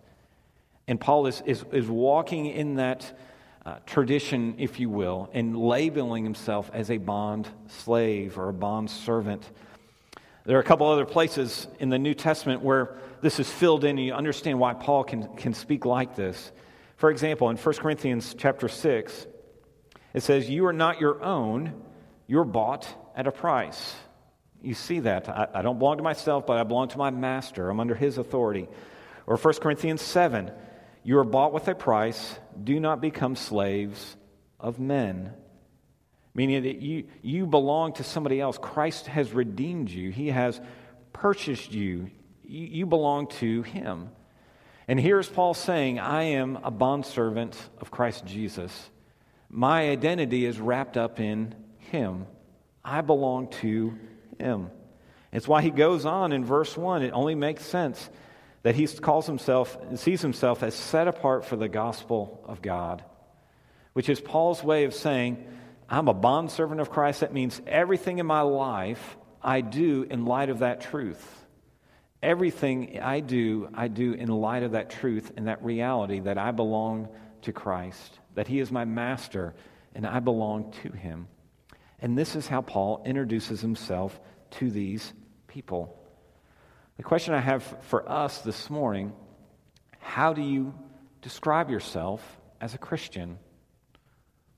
And 0.87 1.01
Paul 1.01 1.25
is, 1.25 1.41
is, 1.45 1.65
is 1.71 1.87
walking 1.87 2.45
in 2.45 2.75
that 2.75 3.17
uh, 3.65 3.77
tradition, 3.87 4.55
if 4.59 4.79
you 4.79 4.89
will, 4.89 5.29
and 5.33 5.57
labeling 5.57 6.23
himself 6.23 6.69
as 6.71 6.91
a 6.91 6.97
bond 6.97 7.47
slave 7.67 8.37
or 8.37 8.49
a 8.49 8.53
bond 8.53 8.91
servant. 8.91 9.49
There 10.45 10.57
are 10.57 10.61
a 10.61 10.63
couple 10.65 10.87
other 10.87 11.05
places 11.05 11.67
in 11.79 11.89
the 11.89 11.97
New 11.97 12.13
Testament 12.13 12.61
where 12.61 12.97
this 13.21 13.39
is 13.39 13.49
filled 13.49 13.83
in 13.83 13.97
and 13.97 14.05
you 14.05 14.13
understand 14.13 14.59
why 14.59 14.73
Paul 14.73 15.03
can, 15.03 15.35
can 15.35 15.53
speak 15.53 15.85
like 15.85 16.15
this. 16.15 16.51
For 16.97 17.09
example, 17.09 17.49
in 17.49 17.57
1 17.57 17.75
Corinthians 17.75 18.35
chapter 18.37 18.67
6, 18.67 19.27
it 20.13 20.23
says, 20.23 20.49
You 20.49 20.65
are 20.67 20.73
not 20.73 20.99
your 20.99 21.21
own, 21.23 21.73
you're 22.27 22.45
bought 22.45 22.87
at 23.15 23.27
a 23.27 23.31
price. 23.31 23.95
You 24.61 24.73
see 24.73 25.01
that. 25.01 25.29
I, 25.29 25.47
I 25.55 25.61
don't 25.61 25.77
belong 25.77 25.97
to 25.97 26.03
myself, 26.03 26.45
but 26.45 26.57
I 26.57 26.63
belong 26.63 26.87
to 26.89 26.97
my 26.97 27.09
master. 27.09 27.69
I'm 27.69 27.79
under 27.79 27.95
his 27.95 28.17
authority. 28.17 28.67
Or 29.27 29.37
1 29.37 29.55
Corinthians 29.55 30.01
7, 30.01 30.51
You 31.03 31.19
are 31.19 31.23
bought 31.23 31.53
with 31.53 31.67
a 31.67 31.75
price. 31.75 32.39
Do 32.63 32.79
not 32.79 33.01
become 33.01 33.35
slaves 33.35 34.15
of 34.59 34.79
men 34.79 35.33
meaning 36.35 36.63
that 36.63 36.81
you, 36.81 37.05
you 37.23 37.47
belong 37.47 37.93
to 37.93 38.03
somebody 38.03 38.39
else. 38.39 38.59
Christ 38.61 39.07
has 39.07 39.31
redeemed 39.31 39.89
you, 39.89 40.11
He 40.11 40.27
has 40.27 40.61
purchased 41.13 41.71
you. 41.71 42.11
You, 42.47 42.85
belong 42.85 43.27
to 43.39 43.61
Him. 43.63 44.09
And 44.87 44.99
here's 44.99 45.27
Paul 45.27 45.53
saying, 45.53 45.99
I 45.99 46.23
am 46.23 46.59
a 46.63 46.71
bondservant 46.71 47.57
of 47.79 47.91
Christ 47.91 48.25
Jesus. 48.25 48.89
My 49.49 49.89
identity 49.89 50.45
is 50.45 50.59
wrapped 50.59 50.97
up 50.97 51.19
in 51.19 51.55
Him. 51.77 52.25
I 52.83 53.01
belong 53.01 53.49
to 53.61 53.97
Him. 54.37 54.69
It's 55.35 55.49
why 55.49 55.61
he 55.61 55.69
goes 55.69 56.05
on 56.05 56.31
in 56.31 56.45
verse 56.45 56.77
1. 56.77 57.03
It 57.03 57.11
only 57.11 57.35
makes 57.35 57.65
sense 57.65 58.09
that 58.63 58.73
he 58.73 58.87
calls 58.87 59.27
himself, 59.27 59.77
sees 59.95 60.21
himself 60.21 60.63
as 60.63 60.73
set 60.73 61.09
apart 61.09 61.43
for 61.43 61.57
the 61.57 61.67
gospel 61.67 62.41
of 62.47 62.61
God, 62.61 63.03
which 63.91 64.07
is 64.07 64.21
Paul's 64.21 64.63
way 64.63 64.85
of 64.85 64.93
saying, 64.93 65.45
I'm 65.89 66.07
a 66.07 66.13
bondservant 66.13 66.79
of 66.79 66.89
Christ. 66.89 67.19
That 67.19 67.33
means 67.33 67.61
everything 67.67 68.19
in 68.19 68.25
my 68.25 68.41
life 68.41 69.17
I 69.43 69.59
do 69.59 70.07
in 70.09 70.25
light 70.25 70.49
of 70.49 70.59
that 70.59 70.81
truth. 70.81 71.44
Everything 72.25 72.99
I 73.03 73.19
do, 73.19 73.69
I 73.75 73.87
do 73.87 74.13
in 74.13 74.29
light 74.29 74.63
of 74.63 74.71
that 74.71 74.89
truth 74.89 75.31
and 75.37 75.47
that 75.47 75.63
reality 75.63 76.21
that 76.21 76.39
I 76.39 76.49
belong 76.49 77.07
to 77.43 77.53
Christ, 77.53 78.19
that 78.33 78.47
He 78.47 78.59
is 78.59 78.71
my 78.71 78.83
master 78.83 79.53
and 79.93 80.07
I 80.07 80.19
belong 80.21 80.73
to 80.81 80.89
Him. 80.89 81.27
And 81.99 82.17
this 82.17 82.35
is 82.35 82.47
how 82.47 82.61
Paul 82.61 83.03
introduces 83.05 83.61
himself 83.61 84.19
to 84.51 84.71
these 84.71 85.13
people. 85.47 85.95
The 86.97 87.03
question 87.03 87.35
I 87.35 87.41
have 87.41 87.63
for 87.83 88.09
us 88.09 88.39
this 88.39 88.71
morning 88.71 89.13
how 89.99 90.33
do 90.33 90.41
you 90.41 90.73
describe 91.21 91.69
yourself 91.69 92.21
as 92.59 92.73
a 92.73 92.79
Christian? 92.79 93.37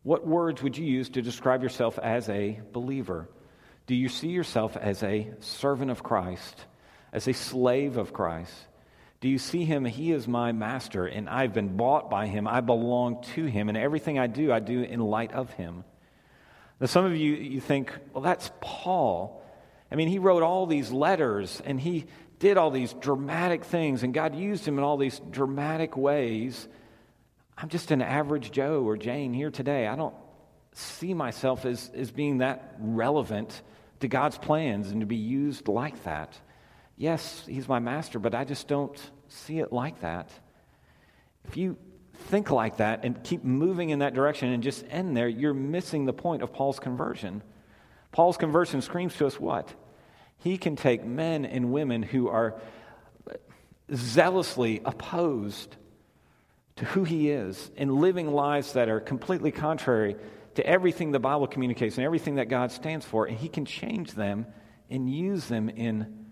What 0.03 0.25
words 0.25 0.63
would 0.63 0.77
you 0.77 0.85
use 0.85 1.09
to 1.09 1.21
describe 1.21 1.63
yourself 1.63 1.99
as 1.99 2.29
a 2.29 2.61
believer? 2.71 3.27
Do 3.87 3.95
you 3.95 4.07
see 4.07 4.29
yourself 4.29 4.77
as 4.77 5.03
a 5.03 5.33
servant 5.41 5.91
of 5.91 6.01
Christ, 6.01 6.65
as 7.11 7.27
a 7.27 7.33
slave 7.33 7.97
of 7.97 8.13
Christ? 8.13 8.53
Do 9.19 9.29
you 9.29 9.39
see 9.39 9.65
him? 9.65 9.83
He 9.85 10.11
is 10.11 10.27
my 10.27 10.51
master, 10.51 11.07
and 11.07 11.27
I've 11.27 11.53
been 11.53 11.75
bought 11.75 12.09
by 12.09 12.27
him. 12.27 12.47
I 12.47 12.61
belong 12.61 13.23
to 13.35 13.45
him, 13.45 13.69
and 13.69 13.77
everything 13.77 14.19
I 14.19 14.27
do, 14.27 14.51
I 14.51 14.59
do 14.59 14.81
in 14.81 14.99
light 14.99 15.31
of 15.33 15.51
him. 15.53 15.83
Now, 16.79 16.85
some 16.85 17.05
of 17.05 17.15
you, 17.15 17.33
you 17.33 17.59
think, 17.59 17.91
well, 18.13 18.21
that's 18.21 18.51
Paul. 18.61 19.43
I 19.91 19.95
mean, 19.95 20.07
he 20.07 20.19
wrote 20.19 20.43
all 20.43 20.67
these 20.67 20.91
letters, 20.91 21.61
and 21.65 21.79
he 21.79 22.05
did 22.37 22.57
all 22.57 22.69
these 22.69 22.93
dramatic 22.93 23.65
things, 23.65 24.03
and 24.03 24.13
God 24.13 24.35
used 24.35 24.67
him 24.67 24.77
in 24.77 24.83
all 24.83 24.97
these 24.97 25.19
dramatic 25.31 25.97
ways. 25.97 26.67
I'm 27.57 27.69
just 27.69 27.89
an 27.89 28.03
average 28.03 28.51
Joe 28.51 28.83
or 28.83 28.97
Jane 28.97 29.33
here 29.33 29.49
today. 29.49 29.87
I 29.87 29.95
don't 29.95 30.13
see 30.73 31.15
myself 31.15 31.65
as, 31.65 31.89
as 31.95 32.11
being 32.11 32.37
that 32.39 32.75
relevant 32.79 33.63
to 34.01 34.07
God's 34.07 34.37
plans 34.37 34.91
and 34.91 35.01
to 35.01 35.07
be 35.07 35.15
used 35.15 35.67
like 35.67 36.03
that. 36.03 36.39
Yes, 36.97 37.43
He's 37.47 37.67
my 37.67 37.79
master, 37.79 38.19
but 38.19 38.35
I 38.35 38.43
just 38.43 38.67
don't 38.67 38.99
see 39.27 39.59
it 39.59 39.71
like 39.71 40.01
that. 40.01 40.29
If 41.47 41.55
you 41.55 41.77
think 42.25 42.49
like 42.49 42.77
that 42.77 43.05
and 43.05 43.23
keep 43.23 43.43
moving 43.43 43.91
in 43.91 43.99
that 43.99 44.13
direction 44.13 44.49
and 44.49 44.63
just 44.63 44.83
end 44.89 45.15
there, 45.15 45.27
you're 45.27 45.53
missing 45.53 46.05
the 46.05 46.13
point 46.13 46.41
of 46.41 46.51
Paul's 46.51 46.79
conversion. 46.79 47.43
Paul's 48.11 48.37
conversion 48.37 48.81
screams 48.81 49.15
to 49.17 49.27
us 49.27 49.39
what? 49.39 49.73
He 50.39 50.57
can 50.57 50.75
take 50.75 51.05
men 51.05 51.45
and 51.45 51.71
women 51.71 52.03
who 52.03 52.27
are 52.29 52.59
zealously 53.93 54.81
opposed 54.83 55.75
to 56.77 56.85
who 56.85 57.03
he 57.03 57.29
is 57.29 57.71
and 57.77 57.95
living 57.95 58.31
lives 58.31 58.73
that 58.73 58.89
are 58.89 58.99
completely 58.99 59.51
contrary 59.51 60.15
to 60.55 60.65
everything 60.65 61.11
the 61.11 61.19
Bible 61.19 61.47
communicates 61.47 61.97
and 61.97 62.05
everything 62.05 62.35
that 62.35 62.49
God 62.49 62.71
stands 62.71 63.05
for, 63.05 63.25
and 63.25 63.37
he 63.37 63.47
can 63.47 63.65
change 63.65 64.13
them 64.13 64.47
and 64.89 65.09
use 65.09 65.45
them 65.47 65.69
in 65.69 66.26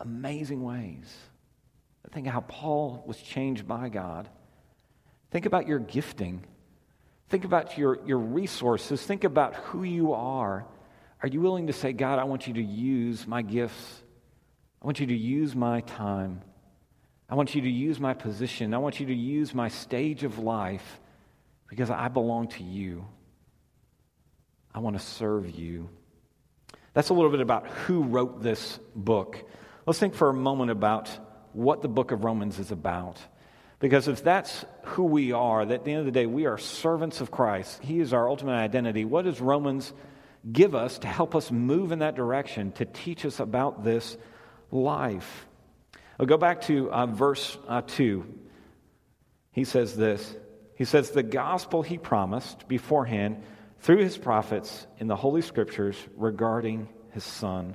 amazing 0.00 0.62
ways. 0.62 1.14
Think 2.12 2.26
of 2.26 2.32
how 2.32 2.40
Paul 2.40 3.04
was 3.06 3.18
changed 3.18 3.68
by 3.68 3.88
God. 3.88 4.28
Think 5.30 5.46
about 5.46 5.68
your 5.68 5.78
gifting. 5.78 6.44
Think 7.28 7.44
about 7.44 7.78
your, 7.78 8.04
your 8.04 8.18
resources. 8.18 9.00
Think 9.00 9.22
about 9.22 9.54
who 9.54 9.84
you 9.84 10.12
are. 10.12 10.66
Are 11.22 11.28
you 11.28 11.40
willing 11.40 11.68
to 11.68 11.72
say, 11.72 11.92
God, 11.92 12.18
I 12.18 12.24
want 12.24 12.48
you 12.48 12.54
to 12.54 12.62
use 12.62 13.26
my 13.26 13.42
gifts? 13.42 14.02
I 14.82 14.86
want 14.86 14.98
you 14.98 15.06
to 15.06 15.16
use 15.16 15.54
my 15.54 15.82
time. 15.82 16.40
I 17.28 17.36
want 17.36 17.54
you 17.54 17.60
to 17.60 17.70
use 17.70 18.00
my 18.00 18.14
position. 18.14 18.74
I 18.74 18.78
want 18.78 18.98
you 18.98 19.06
to 19.06 19.14
use 19.14 19.54
my 19.54 19.68
stage 19.68 20.24
of 20.24 20.38
life 20.38 21.00
because 21.68 21.90
I 21.90 22.08
belong 22.08 22.48
to 22.48 22.64
you. 22.64 23.06
I 24.74 24.80
want 24.80 24.98
to 24.98 25.04
serve 25.04 25.48
you. 25.50 25.88
That's 26.92 27.10
a 27.10 27.14
little 27.14 27.30
bit 27.30 27.40
about 27.40 27.68
who 27.68 28.02
wrote 28.02 28.42
this 28.42 28.80
book. 28.96 29.48
Let's 29.90 29.98
think 29.98 30.14
for 30.14 30.28
a 30.28 30.32
moment 30.32 30.70
about 30.70 31.10
what 31.52 31.82
the 31.82 31.88
book 31.88 32.12
of 32.12 32.22
Romans 32.22 32.60
is 32.60 32.70
about. 32.70 33.18
Because 33.80 34.06
if 34.06 34.22
that's 34.22 34.64
who 34.84 35.02
we 35.02 35.32
are, 35.32 35.66
that 35.66 35.74
at 35.74 35.84
the 35.84 35.90
end 35.90 35.98
of 35.98 36.06
the 36.06 36.12
day, 36.12 36.26
we 36.26 36.46
are 36.46 36.58
servants 36.58 37.20
of 37.20 37.32
Christ, 37.32 37.82
He 37.82 37.98
is 37.98 38.12
our 38.12 38.28
ultimate 38.28 38.52
identity. 38.52 39.04
What 39.04 39.24
does 39.24 39.40
Romans 39.40 39.92
give 40.52 40.76
us 40.76 41.00
to 41.00 41.08
help 41.08 41.34
us 41.34 41.50
move 41.50 41.90
in 41.90 41.98
that 41.98 42.14
direction, 42.14 42.70
to 42.74 42.84
teach 42.84 43.26
us 43.26 43.40
about 43.40 43.82
this 43.82 44.16
life? 44.70 45.48
I'll 46.20 46.26
go 46.26 46.36
back 46.36 46.60
to 46.66 46.88
uh, 46.92 47.06
verse 47.06 47.58
uh, 47.66 47.82
2. 47.84 48.24
He 49.50 49.64
says 49.64 49.96
this 49.96 50.36
He 50.76 50.84
says, 50.84 51.10
The 51.10 51.24
gospel 51.24 51.82
he 51.82 51.98
promised 51.98 52.68
beforehand 52.68 53.42
through 53.80 54.04
his 54.04 54.16
prophets 54.16 54.86
in 54.98 55.08
the 55.08 55.16
Holy 55.16 55.42
Scriptures 55.42 55.96
regarding 56.16 56.88
his 57.10 57.24
son. 57.24 57.74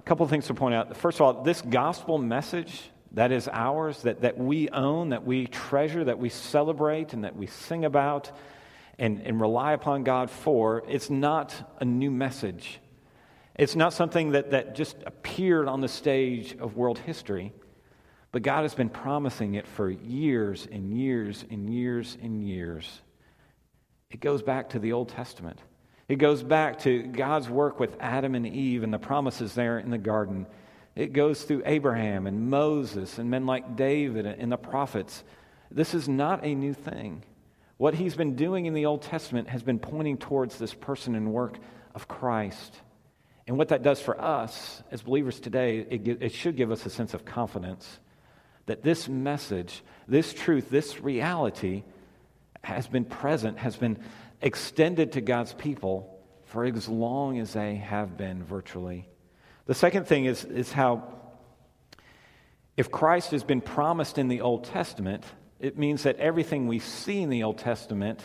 A 0.00 0.02
couple 0.02 0.24
of 0.24 0.30
things 0.30 0.46
to 0.46 0.54
point 0.54 0.74
out. 0.74 0.96
First 0.96 1.20
of 1.20 1.22
all, 1.22 1.42
this 1.42 1.60
gospel 1.60 2.16
message 2.16 2.90
that 3.12 3.32
is 3.32 3.50
ours, 3.52 4.00
that, 4.02 4.22
that 4.22 4.38
we 4.38 4.70
own, 4.70 5.10
that 5.10 5.26
we 5.26 5.46
treasure, 5.46 6.04
that 6.04 6.18
we 6.18 6.30
celebrate, 6.30 7.12
and 7.12 7.24
that 7.24 7.36
we 7.36 7.46
sing 7.46 7.84
about 7.84 8.30
and, 8.98 9.20
and 9.20 9.38
rely 9.38 9.74
upon 9.74 10.02
God 10.02 10.30
for, 10.30 10.82
it's 10.88 11.10
not 11.10 11.74
a 11.80 11.84
new 11.84 12.10
message. 12.10 12.80
It's 13.56 13.76
not 13.76 13.92
something 13.92 14.30
that, 14.30 14.52
that 14.52 14.74
just 14.74 14.96
appeared 15.04 15.68
on 15.68 15.82
the 15.82 15.88
stage 15.88 16.56
of 16.58 16.76
world 16.78 16.98
history, 16.98 17.52
but 18.32 18.40
God 18.40 18.62
has 18.62 18.74
been 18.74 18.88
promising 18.88 19.54
it 19.54 19.66
for 19.66 19.90
years 19.90 20.66
and 20.72 20.96
years 20.96 21.44
and 21.50 21.68
years 21.68 22.16
and 22.22 22.42
years. 22.42 23.02
It 24.10 24.20
goes 24.20 24.40
back 24.40 24.70
to 24.70 24.78
the 24.78 24.94
Old 24.94 25.10
Testament. 25.10 25.58
It 26.10 26.18
goes 26.18 26.42
back 26.42 26.80
to 26.80 27.04
God's 27.04 27.48
work 27.48 27.78
with 27.78 27.96
Adam 28.00 28.34
and 28.34 28.44
Eve 28.44 28.82
and 28.82 28.92
the 28.92 28.98
promises 28.98 29.54
there 29.54 29.78
in 29.78 29.90
the 29.90 29.96
garden. 29.96 30.48
It 30.96 31.12
goes 31.12 31.44
through 31.44 31.62
Abraham 31.64 32.26
and 32.26 32.50
Moses 32.50 33.18
and 33.18 33.30
men 33.30 33.46
like 33.46 33.76
David 33.76 34.26
and 34.26 34.50
the 34.50 34.56
prophets. 34.56 35.22
This 35.70 35.94
is 35.94 36.08
not 36.08 36.44
a 36.44 36.52
new 36.52 36.74
thing. 36.74 37.22
What 37.76 37.94
he's 37.94 38.16
been 38.16 38.34
doing 38.34 38.66
in 38.66 38.74
the 38.74 38.86
Old 38.86 39.02
Testament 39.02 39.50
has 39.50 39.62
been 39.62 39.78
pointing 39.78 40.18
towards 40.18 40.58
this 40.58 40.74
person 40.74 41.14
and 41.14 41.32
work 41.32 41.58
of 41.94 42.08
Christ. 42.08 42.74
And 43.46 43.56
what 43.56 43.68
that 43.68 43.84
does 43.84 44.02
for 44.02 44.20
us 44.20 44.82
as 44.90 45.02
believers 45.02 45.38
today, 45.38 45.86
it, 45.88 46.08
it 46.08 46.32
should 46.32 46.56
give 46.56 46.72
us 46.72 46.84
a 46.86 46.90
sense 46.90 47.14
of 47.14 47.24
confidence 47.24 48.00
that 48.66 48.82
this 48.82 49.08
message, 49.08 49.84
this 50.08 50.34
truth, 50.34 50.70
this 50.70 51.00
reality 51.00 51.84
has 52.64 52.88
been 52.88 53.04
present, 53.04 53.58
has 53.58 53.76
been 53.76 53.96
extended 54.42 55.12
to 55.12 55.20
God's 55.20 55.52
people 55.52 56.18
for 56.44 56.64
as 56.64 56.88
long 56.88 57.38
as 57.38 57.52
they 57.52 57.76
have 57.76 58.16
been 58.16 58.42
virtually. 58.42 59.08
The 59.66 59.74
second 59.74 60.06
thing 60.06 60.24
is, 60.24 60.44
is 60.44 60.72
how, 60.72 61.14
if 62.76 62.90
Christ 62.90 63.30
has 63.30 63.44
been 63.44 63.60
promised 63.60 64.18
in 64.18 64.28
the 64.28 64.40
Old 64.40 64.64
Testament, 64.64 65.24
it 65.60 65.78
means 65.78 66.02
that 66.02 66.16
everything 66.16 66.66
we 66.66 66.78
see 66.78 67.20
in 67.20 67.30
the 67.30 67.44
Old 67.44 67.58
Testament 67.58 68.20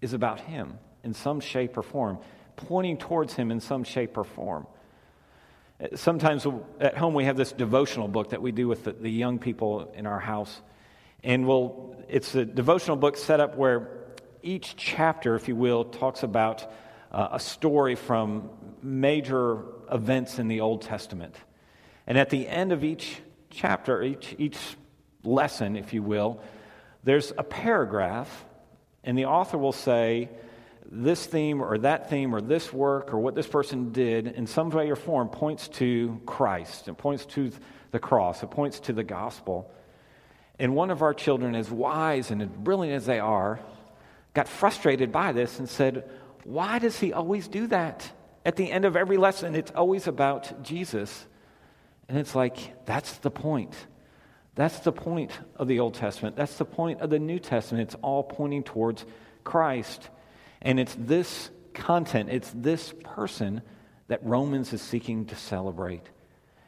is 0.00 0.12
about 0.12 0.40
Him 0.40 0.78
in 1.02 1.14
some 1.14 1.40
shape 1.40 1.78
or 1.78 1.82
form, 1.82 2.18
pointing 2.56 2.98
towards 2.98 3.32
Him 3.32 3.50
in 3.50 3.60
some 3.60 3.84
shape 3.84 4.18
or 4.18 4.24
form. 4.24 4.66
Sometimes 5.94 6.46
at 6.80 6.96
home 6.96 7.14
we 7.14 7.24
have 7.24 7.36
this 7.36 7.52
devotional 7.52 8.08
book 8.08 8.30
that 8.30 8.42
we 8.42 8.50
do 8.50 8.66
with 8.66 8.84
the, 8.84 8.92
the 8.92 9.10
young 9.10 9.38
people 9.38 9.92
in 9.94 10.06
our 10.06 10.18
house. 10.18 10.60
And 11.22 11.46
we'll, 11.46 11.96
it's 12.08 12.34
a 12.34 12.44
devotional 12.44 12.96
book 12.96 13.16
set 13.16 13.40
up 13.40 13.56
where 13.56 14.05
each 14.46 14.76
chapter, 14.76 15.34
if 15.34 15.48
you 15.48 15.56
will, 15.56 15.84
talks 15.84 16.22
about 16.22 16.70
uh, 17.10 17.28
a 17.32 17.40
story 17.40 17.96
from 17.96 18.48
major 18.82 19.64
events 19.90 20.38
in 20.38 20.48
the 20.48 20.60
Old 20.60 20.82
Testament. 20.82 21.34
And 22.06 22.16
at 22.16 22.30
the 22.30 22.46
end 22.46 22.72
of 22.72 22.84
each 22.84 23.20
chapter, 23.50 24.02
each, 24.02 24.34
each 24.38 24.58
lesson, 25.24 25.76
if 25.76 25.92
you 25.92 26.02
will, 26.02 26.40
there's 27.02 27.32
a 27.36 27.42
paragraph, 27.42 28.44
and 29.02 29.18
the 29.18 29.26
author 29.26 29.58
will 29.58 29.72
say, 29.72 30.28
this 30.88 31.26
theme 31.26 31.60
or 31.60 31.78
that 31.78 32.10
theme 32.10 32.32
or 32.32 32.40
this 32.40 32.72
work 32.72 33.12
or 33.12 33.18
what 33.18 33.34
this 33.34 33.48
person 33.48 33.90
did 33.90 34.28
in 34.28 34.46
some 34.46 34.70
way 34.70 34.88
or 34.88 34.94
form 34.94 35.28
points 35.28 35.66
to 35.66 36.20
Christ. 36.26 36.86
It 36.86 36.96
points 36.96 37.26
to 37.26 37.50
the 37.90 37.98
cross. 37.98 38.44
It 38.44 38.52
points 38.52 38.78
to 38.80 38.92
the 38.92 39.02
gospel. 39.02 39.68
And 40.60 40.76
one 40.76 40.90
of 40.90 41.02
our 41.02 41.12
children, 41.12 41.56
as 41.56 41.68
wise 41.68 42.30
and 42.30 42.40
as 42.40 42.48
brilliant 42.48 42.96
as 42.96 43.06
they 43.06 43.18
are, 43.18 43.58
got 44.36 44.48
frustrated 44.48 45.10
by 45.10 45.32
this 45.32 45.58
and 45.58 45.66
said, 45.66 46.04
Why 46.44 46.78
does 46.78 47.00
he 47.00 47.14
always 47.14 47.48
do 47.48 47.66
that? 47.68 48.08
At 48.44 48.56
the 48.56 48.70
end 48.70 48.84
of 48.84 48.94
every 48.94 49.16
lesson, 49.16 49.54
it's 49.54 49.72
always 49.74 50.06
about 50.06 50.62
Jesus. 50.62 51.26
And 52.06 52.18
it's 52.18 52.34
like, 52.34 52.84
that's 52.84 53.14
the 53.18 53.30
point. 53.30 53.74
That's 54.54 54.78
the 54.80 54.92
point 54.92 55.32
of 55.56 55.68
the 55.68 55.80
Old 55.80 55.94
Testament. 55.94 56.36
That's 56.36 56.56
the 56.56 56.66
point 56.66 57.00
of 57.00 57.08
the 57.08 57.18
New 57.18 57.38
Testament. 57.38 57.88
It's 57.88 57.96
all 58.02 58.22
pointing 58.22 58.62
towards 58.62 59.06
Christ. 59.42 60.08
And 60.60 60.78
it's 60.78 60.94
this 60.98 61.50
content, 61.72 62.28
it's 62.30 62.52
this 62.54 62.94
person 63.02 63.62
that 64.08 64.20
Romans 64.22 64.72
is 64.72 64.82
seeking 64.82 65.24
to 65.26 65.34
celebrate. 65.34 66.04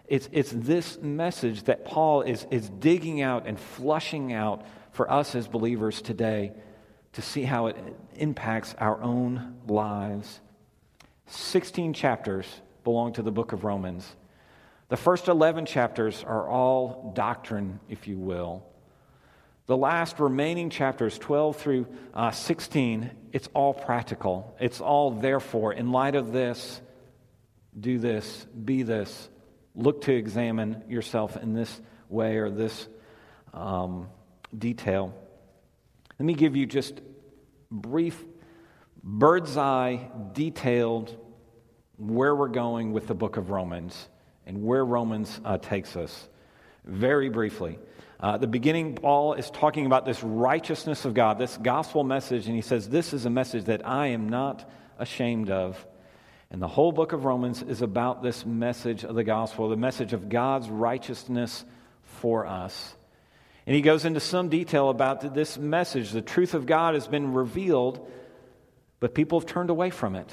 It's, 0.07 0.29
it's 0.33 0.53
this 0.53 0.99
message 1.01 1.65
that 1.65 1.85
Paul 1.85 2.23
is, 2.23 2.47
is 2.51 2.69
digging 2.71 3.21
out 3.21 3.47
and 3.47 3.61
flushing 3.61 4.33
out 4.33 4.65
for 4.93 5.11
us 5.11 5.35
as 5.35 5.47
believers 5.47 6.01
today 6.01 6.53
to 7.13 7.23
see 7.23 7.43
how 7.43 7.67
it 7.67 7.77
impacts 8.17 8.75
our 8.79 9.01
own 9.01 9.57
lives. 9.67 10.41
16 11.27 11.93
chapters 11.93 12.47
belong 12.85 13.13
to 13.15 13.23
the 13.23 13.31
book 13.31 13.53
of 13.53 13.65
Romans. 13.65 14.17
The 14.89 14.97
first 14.97 15.29
11 15.29 15.67
chapters 15.67 16.25
are 16.25 16.49
all 16.49 17.13
doctrine, 17.15 17.81
if 17.89 18.09
you 18.09 18.17
will. 18.17 18.65
The 19.67 19.77
last 19.77 20.19
remaining 20.19 20.71
chapters, 20.71 21.19
12 21.19 21.57
through 21.57 21.87
uh, 22.15 22.31
16, 22.31 23.11
it's 23.35 23.49
all 23.53 23.75
practical. 23.75 24.57
It's 24.59 24.81
all 24.81 25.11
therefore, 25.11 25.75
in 25.75 25.93
light 25.93 26.15
of 26.15 26.33
this, 26.33 26.81
do 27.79 27.99
this, 27.99 28.47
be 28.65 28.83
this, 28.83 29.29
look 29.75 30.03
to 30.03 30.15
examine 30.15 30.85
yourself 30.89 31.37
in 31.37 31.53
this 31.53 31.81
way 32.09 32.39
or 32.39 32.49
this 32.49 32.89
um, 33.53 34.09
detail. 34.57 35.15
Let 36.19 36.25
me 36.25 36.33
give 36.35 36.57
you 36.57 36.65
just 36.65 37.01
brief, 37.71 38.23
bird's 39.03 39.57
eye, 39.57 40.11
detailed 40.33 41.17
where 41.97 42.35
we're 42.35 42.49
going 42.49 42.93
with 42.93 43.07
the 43.07 43.15
book 43.15 43.37
of 43.37 43.51
Romans 43.51 44.09
and 44.47 44.65
where 44.65 44.85
Romans 44.85 45.41
uh, 45.45 45.59
takes 45.59 45.97
us. 45.97 46.29
Very 46.85 47.29
briefly. 47.29 47.79
Uh, 48.21 48.37
the 48.37 48.47
beginning, 48.47 48.95
Paul 48.95 49.35
is 49.35 49.51
talking 49.51 49.87
about 49.87 50.05
this 50.05 50.23
righteousness 50.23 51.05
of 51.05 51.15
God, 51.15 51.39
this 51.39 51.57
gospel 51.57 52.03
message, 52.03 52.47
and 52.47 52.57
he 52.57 52.63
says, 52.63 52.89
This 52.89 53.13
is 53.13 53.27
a 53.27 53.31
message 53.31 53.65
that 53.65 53.87
I 53.87 54.09
am 54.09 54.29
not 54.29 54.69
ashamed 54.99 55.51
of. 55.51 55.87
And 56.51 56.63
the 56.63 56.69
whole 56.69 56.93
book 56.93 57.13
of 57.13 57.25
Romans 57.25 57.63
is 57.63 57.83
about 57.83 58.23
this 58.23 58.47
message 58.47 59.05
of 59.05 59.15
the 59.15 59.23
gospel, 59.23 59.69
the 59.69 59.77
message 59.77 60.15
of 60.15 60.29
God's 60.29 60.69
righteousness 60.69 61.65
for 62.03 62.47
us. 62.47 62.95
And 63.69 63.75
he 63.75 63.83
goes 63.83 64.07
into 64.07 64.19
some 64.19 64.49
detail 64.49 64.89
about 64.89 65.35
this 65.35 65.59
message. 65.59 66.11
The 66.11 66.23
truth 66.23 66.55
of 66.55 66.65
God 66.65 66.95
has 66.95 67.07
been 67.07 67.35
revealed, 67.35 68.11
but 68.99 69.15
people 69.15 69.39
have 69.39 69.47
turned 69.47 69.69
away 69.69 69.91
from 69.91 70.17
it. 70.17 70.33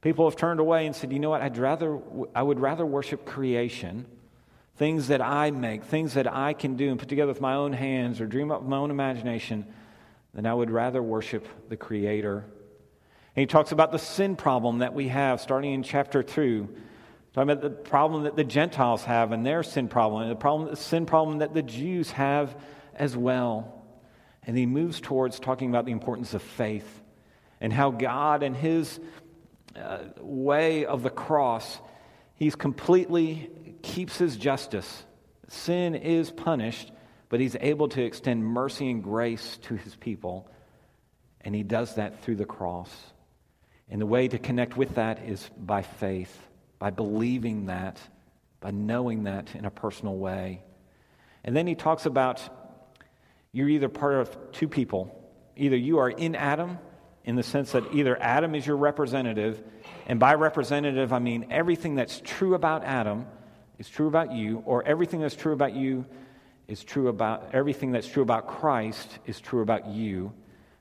People 0.00 0.28
have 0.28 0.34
turned 0.34 0.58
away 0.58 0.86
and 0.86 0.96
said, 0.96 1.12
you 1.12 1.20
know 1.20 1.30
what, 1.30 1.40
I'd 1.40 1.56
rather, 1.56 2.00
I 2.34 2.42
would 2.42 2.58
rather 2.58 2.84
worship 2.84 3.24
creation, 3.24 4.06
things 4.74 5.06
that 5.06 5.22
I 5.22 5.52
make, 5.52 5.84
things 5.84 6.14
that 6.14 6.26
I 6.26 6.52
can 6.52 6.74
do 6.74 6.90
and 6.90 6.98
put 6.98 7.08
together 7.08 7.30
with 7.30 7.40
my 7.40 7.54
own 7.54 7.72
hands 7.72 8.20
or 8.20 8.26
dream 8.26 8.50
up 8.50 8.62
with 8.62 8.68
my 8.68 8.78
own 8.78 8.90
imagination, 8.90 9.64
than 10.34 10.44
I 10.44 10.52
would 10.52 10.72
rather 10.72 11.00
worship 11.00 11.46
the 11.68 11.76
Creator. 11.76 12.38
And 12.38 13.40
he 13.40 13.46
talks 13.46 13.70
about 13.70 13.92
the 13.92 14.00
sin 14.00 14.34
problem 14.34 14.78
that 14.78 14.94
we 14.94 15.06
have 15.06 15.40
starting 15.40 15.74
in 15.74 15.84
chapter 15.84 16.24
2. 16.24 16.68
Talking 17.32 17.50
about 17.50 17.62
the 17.62 17.70
problem 17.70 18.24
that 18.24 18.36
the 18.36 18.44
Gentiles 18.44 19.04
have 19.04 19.32
and 19.32 19.44
their 19.44 19.62
sin 19.62 19.88
problem, 19.88 20.22
and 20.22 20.30
the, 20.30 20.36
problem, 20.36 20.68
the 20.70 20.76
sin 20.76 21.06
problem 21.06 21.38
that 21.38 21.54
the 21.54 21.62
Jews 21.62 22.10
have 22.10 22.54
as 22.94 23.16
well. 23.16 23.82
And 24.44 24.56
he 24.56 24.66
moves 24.66 25.00
towards 25.00 25.40
talking 25.40 25.70
about 25.70 25.86
the 25.86 25.92
importance 25.92 26.34
of 26.34 26.42
faith 26.42 27.02
and 27.60 27.72
how 27.72 27.90
God 27.90 28.42
and 28.42 28.56
his 28.56 29.00
uh, 29.76 29.98
way 30.20 30.84
of 30.84 31.02
the 31.02 31.10
cross, 31.10 31.80
he's 32.34 32.54
completely 32.54 33.50
keeps 33.82 34.18
his 34.18 34.36
justice. 34.36 35.04
Sin 35.48 35.94
is 35.94 36.30
punished, 36.30 36.90
but 37.28 37.40
he's 37.40 37.56
able 37.60 37.88
to 37.88 38.02
extend 38.02 38.44
mercy 38.44 38.90
and 38.90 39.02
grace 39.02 39.58
to 39.62 39.76
his 39.76 39.94
people. 39.96 40.50
And 41.40 41.54
he 41.54 41.62
does 41.62 41.94
that 41.94 42.22
through 42.22 42.36
the 42.36 42.44
cross. 42.44 42.90
And 43.88 44.00
the 44.00 44.06
way 44.06 44.28
to 44.28 44.38
connect 44.38 44.76
with 44.76 44.96
that 44.96 45.20
is 45.26 45.48
by 45.56 45.82
faith, 45.82 46.36
by 46.82 46.90
believing 46.90 47.66
that, 47.66 47.96
by 48.58 48.72
knowing 48.72 49.22
that 49.22 49.54
in 49.54 49.64
a 49.64 49.70
personal 49.70 50.16
way. 50.16 50.60
And 51.44 51.54
then 51.54 51.68
he 51.68 51.76
talks 51.76 52.06
about 52.06 52.42
you're 53.52 53.68
either 53.68 53.88
part 53.88 54.14
of 54.14 54.36
two 54.50 54.66
people. 54.66 55.16
Either 55.54 55.76
you 55.76 55.98
are 55.98 56.10
in 56.10 56.34
Adam 56.34 56.80
in 57.24 57.36
the 57.36 57.44
sense 57.44 57.70
that 57.70 57.84
either 57.94 58.20
Adam 58.20 58.56
is 58.56 58.66
your 58.66 58.76
representative, 58.76 59.62
and 60.08 60.18
by 60.18 60.34
representative, 60.34 61.12
I 61.12 61.20
mean 61.20 61.46
everything 61.52 61.94
that's 61.94 62.20
true 62.24 62.56
about 62.56 62.82
Adam 62.82 63.26
is 63.78 63.88
true 63.88 64.08
about 64.08 64.32
you, 64.32 64.64
or 64.66 64.82
everything 64.82 65.20
that's 65.20 65.36
true 65.36 65.52
about 65.52 65.74
you 65.74 66.04
is 66.66 66.82
true 66.82 67.06
about 67.06 67.50
everything 67.52 67.92
that's 67.92 68.08
true 68.08 68.24
about 68.24 68.48
Christ 68.48 69.20
is 69.24 69.40
true 69.40 69.62
about 69.62 69.86
you. 69.86 70.32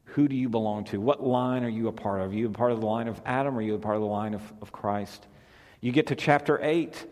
Who 0.06 0.28
do 0.28 0.36
you 0.36 0.50
belong 0.50 0.86
to? 0.86 1.00
What 1.00 1.22
line 1.22 1.64
are 1.64 1.70
you 1.70 1.90
a 1.90 1.92
part 1.92 2.22
of? 2.22 2.32
Are 2.32 2.36
you 2.36 2.48
a 2.48 2.50
part 2.52 2.72
of 2.72 2.80
the 2.80 2.88
line 2.88 3.08
of 3.08 3.22
Adam, 3.24 3.54
or 3.54 3.60
are 3.60 3.62
you 3.62 3.76
a 3.76 3.78
part 3.78 3.98
of 3.98 4.02
the 4.02 4.08
line 4.08 4.34
of, 4.34 4.42
of 4.64 4.72
Christ? 4.72 5.28
You 5.82 5.92
get 5.92 6.08
to 6.08 6.16
chapter 6.16 6.60
8, 6.62 7.06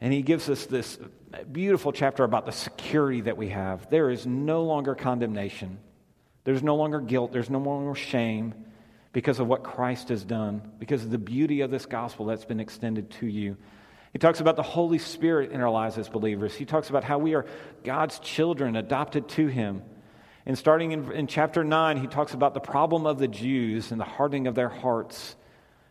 and 0.00 0.12
he 0.12 0.22
gives 0.22 0.50
us 0.50 0.66
this 0.66 0.98
beautiful 1.50 1.92
chapter 1.92 2.24
about 2.24 2.44
the 2.44 2.52
security 2.52 3.22
that 3.22 3.36
we 3.36 3.48
have. 3.48 3.88
There 3.88 4.10
is 4.10 4.26
no 4.26 4.64
longer 4.64 4.94
condemnation. 4.94 5.78
There's 6.44 6.62
no 6.62 6.76
longer 6.76 7.00
guilt, 7.00 7.32
there's 7.32 7.50
no 7.50 7.58
longer 7.58 7.94
shame 7.94 8.54
because 9.12 9.40
of 9.40 9.46
what 9.46 9.64
Christ 9.64 10.10
has 10.10 10.24
done, 10.24 10.62
because 10.78 11.02
of 11.02 11.10
the 11.10 11.18
beauty 11.18 11.62
of 11.62 11.70
this 11.70 11.86
gospel 11.86 12.26
that's 12.26 12.44
been 12.44 12.60
extended 12.60 13.10
to 13.12 13.26
you. 13.26 13.56
He 14.12 14.18
talks 14.18 14.40
about 14.40 14.56
the 14.56 14.62
Holy 14.62 14.98
Spirit 14.98 15.52
in 15.52 15.60
our 15.60 15.70
lives 15.70 15.98
as 15.98 16.08
believers. 16.08 16.54
He 16.54 16.64
talks 16.64 16.90
about 16.90 17.04
how 17.04 17.18
we 17.18 17.34
are 17.34 17.46
God's 17.84 18.18
children, 18.18 18.76
adopted 18.76 19.28
to 19.30 19.46
Him. 19.46 19.82
And 20.44 20.56
starting 20.56 20.92
in, 20.92 21.10
in 21.12 21.26
chapter 21.26 21.64
9, 21.64 21.96
he 21.96 22.06
talks 22.06 22.32
about 22.32 22.54
the 22.54 22.60
problem 22.60 23.06
of 23.06 23.18
the 23.18 23.26
Jews 23.26 23.90
and 23.90 24.00
the 24.00 24.04
hardening 24.04 24.46
of 24.46 24.54
their 24.54 24.68
hearts. 24.68 25.34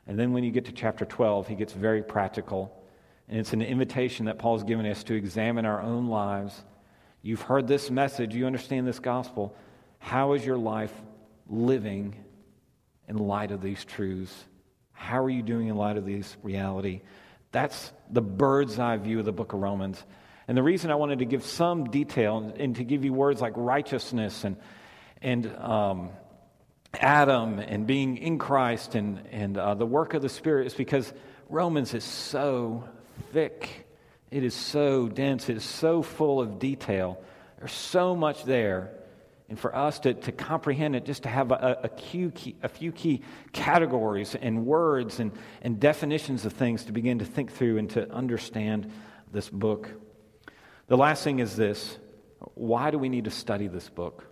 And 0.08 0.20
then 0.20 0.34
when 0.34 0.44
you 0.44 0.52
get 0.52 0.66
to 0.66 0.72
chapter 0.72 1.06
12, 1.06 1.48
he 1.48 1.56
gets 1.56 1.74
very 1.74 2.04
practical. 2.04 2.84
And 3.28 3.40
it's 3.40 3.54
an 3.54 3.62
invitation 3.62 4.26
that 4.26 4.38
Paul's 4.38 4.64
given 4.64 4.86
us 4.86 5.04
to 5.06 5.16
examine 5.16 5.66
our 5.66 5.82
own 5.82 6.08
lives. 6.08 6.64
You've 7.22 7.42
heard 7.42 7.68
this 7.68 7.90
message, 7.90 8.36
you 8.36 8.46
understand 8.46 8.88
this 8.88 9.00
gospel. 9.00 9.56
How 9.98 10.34
is 10.34 10.46
your 10.46 10.58
life 10.58 10.94
living 11.48 12.16
in 13.08 13.18
light 13.18 13.52
of 13.52 13.62
these 13.62 13.84
truths? 13.84 14.34
How 14.92 15.24
are 15.24 15.30
you 15.30 15.42
doing 15.42 15.68
in 15.68 15.76
light 15.76 15.98
of 15.98 16.06
this 16.06 16.38
reality? 16.44 17.02
That's 17.52 17.92
the 18.12 18.22
bird's 18.22 18.78
eye 18.78 18.98
view 18.98 19.20
of 19.20 19.26
the 19.26 19.32
book 19.32 19.54
of 19.54 19.60
Romans. 19.60 20.04
And 20.48 20.56
the 20.56 20.64
reason 20.64 20.92
I 20.92 20.96
wanted 20.96 21.20
to 21.20 21.26
give 21.26 21.44
some 21.44 21.86
detail 21.86 22.54
and 22.58 22.76
to 22.76 22.84
give 22.84 23.04
you 23.04 23.14
words 23.14 23.42
like 23.42 23.54
righteousness 23.56 24.44
and, 24.44 24.58
and 25.22 25.48
um, 25.58 26.10
Adam 27.00 27.60
and 27.60 27.86
being 27.86 28.18
in 28.18 28.38
Christ 28.38 28.96
and, 28.96 29.22
and 29.32 29.58
uh, 29.58 29.76
the 29.76 29.86
work 29.86 30.14
of 30.14 30.22
the 30.22 30.30
Spirit 30.30 30.68
is 30.68 30.74
because 30.74 31.14
Romans 31.50 31.94
is 31.94 32.04
so 32.04 32.88
thick. 33.32 33.86
It 34.32 34.44
is 34.44 34.54
so 34.54 35.08
dense. 35.08 35.50
It 35.50 35.58
is 35.58 35.64
so 35.64 36.02
full 36.02 36.42
of 36.42 36.60
detail. 36.60 37.22
There's 37.60 37.72
so 37.72 38.16
much 38.16 38.44
there. 38.44 38.92
And 39.48 39.60
for 39.60 39.76
us 39.76 40.00
to, 40.00 40.14
to 40.14 40.32
comprehend 40.32 40.96
it, 40.96 41.06
just 41.06 41.24
to 41.24 41.30
have 41.30 41.52
a, 41.52 41.82
a, 41.84 41.90
key, 41.90 42.56
a 42.64 42.68
few 42.68 42.92
key 42.92 43.22
categories 43.54 44.36
and 44.36 44.66
words 44.66 45.20
and, 45.20 45.32
and 45.62 45.80
definitions 45.80 46.46
of 46.46 46.54
things 46.54 46.86
to 46.86 46.92
begin 46.92 47.20
to 47.20 47.26
think 47.26 47.52
through 47.52 47.78
and 47.78 47.90
to 47.92 48.12
understand 48.12 48.92
this 49.32 49.50
book. 49.50 49.90
The 50.88 50.98
last 50.98 51.24
thing 51.24 51.40
is 51.40 51.56
this 51.56 51.98
why 52.54 52.92
do 52.92 52.98
we 52.98 53.10
need 53.10 53.26
to 53.26 53.32
study 53.32 53.68
this 53.68 53.90
book? 53.90 54.26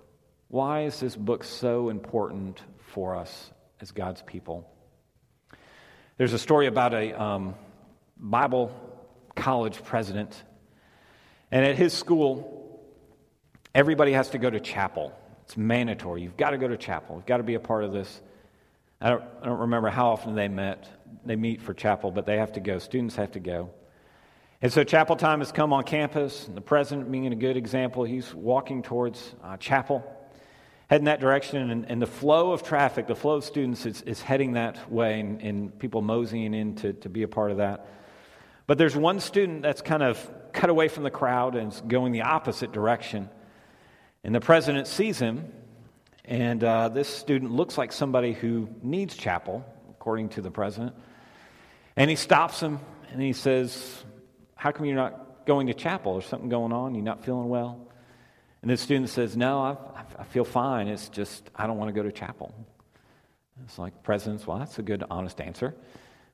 Why 0.53 0.83
is 0.83 0.99
this 0.99 1.15
book 1.15 1.43
so 1.43 1.89
important 1.89 2.61
for 2.91 3.15
us 3.15 3.49
as 3.81 3.89
God's 3.89 4.21
people? 4.21 4.69
There's 6.17 6.33
a 6.33 6.37
story 6.37 6.67
about 6.67 6.93
a 6.93 7.19
um, 7.19 7.55
Bible 8.19 8.71
college 9.35 9.83
president, 9.83 10.43
and 11.49 11.65
at 11.65 11.75
his 11.75 11.91
school, 11.91 12.85
everybody 13.73 14.11
has 14.11 14.29
to 14.29 14.37
go 14.37 14.47
to 14.47 14.59
chapel. 14.59 15.11
It's 15.41 15.57
mandatory. 15.57 16.21
You've 16.21 16.37
got 16.37 16.51
to 16.51 16.59
go 16.59 16.67
to 16.67 16.77
chapel. 16.77 17.15
You've 17.15 17.25
got 17.25 17.37
to 17.37 17.43
be 17.43 17.55
a 17.55 17.59
part 17.59 17.83
of 17.83 17.91
this. 17.91 18.21
I 19.01 19.09
don't, 19.09 19.23
I 19.41 19.45
don't 19.47 19.61
remember 19.61 19.89
how 19.89 20.09
often 20.09 20.35
they 20.35 20.49
met. 20.49 20.87
They 21.25 21.35
meet 21.35 21.63
for 21.63 21.73
chapel, 21.73 22.11
but 22.11 22.27
they 22.27 22.37
have 22.37 22.51
to 22.51 22.59
go. 22.59 22.77
Students 22.77 23.15
have 23.15 23.31
to 23.31 23.39
go. 23.39 23.71
And 24.61 24.71
so 24.71 24.83
chapel 24.83 25.15
time 25.15 25.39
has 25.39 25.51
come 25.51 25.73
on 25.73 25.83
campus. 25.83 26.47
And 26.47 26.55
the 26.55 26.61
president, 26.61 27.11
being 27.11 27.25
a 27.33 27.35
good 27.35 27.57
example, 27.57 28.03
he's 28.03 28.35
walking 28.35 28.83
towards 28.83 29.33
uh, 29.43 29.57
chapel, 29.57 30.12
heading 30.93 31.05
that 31.05 31.19
direction. 31.19 31.71
And, 31.71 31.89
and, 31.89 31.99
the 31.99 32.05
flow 32.05 32.51
of 32.51 32.61
traffic, 32.61 33.07
the 33.07 33.15
flow 33.15 33.37
of 33.37 33.43
students 33.43 33.87
is, 33.87 34.03
is 34.03 34.21
heading 34.21 34.53
that 34.53 34.91
way, 34.91 35.21
and, 35.21 35.41
and, 35.41 35.79
people 35.79 36.03
moseying 36.03 36.53
in 36.53 36.75
to, 36.75 36.93
to 36.93 37.09
be 37.09 37.23
a 37.23 37.27
part 37.27 37.49
of 37.49 37.57
that. 37.57 37.87
But 38.67 38.77
there's 38.77 38.95
one 38.95 39.19
student 39.19 39.63
that's 39.63 39.81
kind 39.81 40.03
of 40.03 40.19
cut 40.53 40.69
away 40.69 40.89
from 40.89 41.01
the 41.01 41.09
crowd 41.09 41.55
and 41.55 41.73
is 41.73 41.81
going 41.81 42.11
the 42.11 42.21
opposite 42.21 42.71
direction. 42.71 43.27
And 44.23 44.35
the 44.35 44.39
president 44.39 44.85
sees 44.85 45.17
him, 45.17 45.51
and 46.25 46.63
uh, 46.63 46.89
this 46.89 47.07
student 47.09 47.51
looks 47.51 47.75
like 47.75 47.91
somebody 47.91 48.33
who 48.33 48.69
needs 48.83 49.17
chapel, 49.17 49.65
according 49.89 50.29
to 50.29 50.43
the 50.43 50.51
president. 50.51 50.93
And 51.95 52.07
he 52.07 52.15
stops 52.15 52.59
him 52.59 52.79
and 53.11 53.19
he 53.19 53.33
says, 53.33 54.03
how 54.55 54.71
come 54.71 54.85
you're 54.85 54.95
not 54.95 55.47
going 55.47 55.65
to 55.67 55.73
chapel? 55.73 56.13
There's 56.13 56.27
something 56.27 56.49
going 56.49 56.71
on? 56.71 56.93
You're 56.93 57.03
not 57.03 57.25
feeling 57.25 57.49
well? 57.49 57.87
And 58.63 58.71
the 58.71 58.77
student 58.77 59.09
says, 59.09 59.37
No, 59.37 59.59
I, 59.61 59.77
I 60.17 60.23
feel 60.23 60.43
fine. 60.43 60.87
It's 60.87 61.09
just, 61.09 61.51
I 61.55 61.67
don't 61.67 61.77
want 61.77 61.89
to 61.89 61.93
go 61.93 62.01
to 62.01 62.11
chapel. 62.11 62.51
It's 63.63 63.77
like, 63.77 64.01
Presidents, 64.01 64.47
well, 64.47 64.57
that's 64.57 64.79
a 64.79 64.81
good, 64.81 65.03
honest 65.11 65.39
answer. 65.39 65.75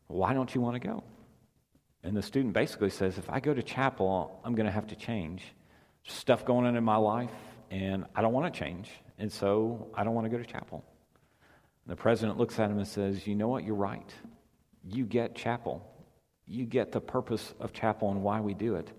Why 0.08 0.34
don't 0.34 0.56
you 0.56 0.62
want 0.62 0.82
to 0.82 0.88
go? 0.88 1.04
And 2.04 2.16
the 2.16 2.22
student 2.22 2.54
basically 2.54 2.92
says, 2.92 3.18
If 3.18 3.30
I 3.30 3.42
go 3.42 3.54
to 3.54 3.62
chapel, 3.62 4.40
I'm 4.46 4.56
going 4.56 4.68
to 4.68 4.72
have 4.72 4.88
to 4.88 4.96
change. 4.96 5.44
There's 6.06 6.18
stuff 6.18 6.46
going 6.46 6.66
on 6.66 6.78
in 6.78 6.84
my 6.86 6.96
life, 6.96 7.34
and 7.70 8.06
I 8.16 8.22
don't 8.22 8.32
want 8.32 8.54
to 8.54 8.58
change. 8.58 8.90
And 9.18 9.30
so 9.30 9.90
I 9.94 10.06
don't 10.06 10.14
want 10.14 10.26
to 10.26 10.30
go 10.30 10.38
to 10.38 10.46
chapel. 10.46 10.86
And 11.86 11.92
the 11.92 12.02
president 12.02 12.38
looks 12.38 12.58
at 12.60 12.72
him 12.72 12.78
and 12.78 12.88
says, 12.88 13.28
You 13.28 13.36
know 13.36 13.50
what? 13.50 13.66
You're 13.66 13.76
right. 13.76 14.14
You 14.86 15.04
get 15.04 15.36
chapel 15.36 15.86
you 16.50 16.66
get 16.66 16.92
the 16.92 17.00
purpose 17.00 17.54
of 17.60 17.72
chapel 17.72 18.10
and 18.10 18.24
why 18.24 18.42
we 18.42 18.56
do 18.56 18.76
it. 18.76 18.90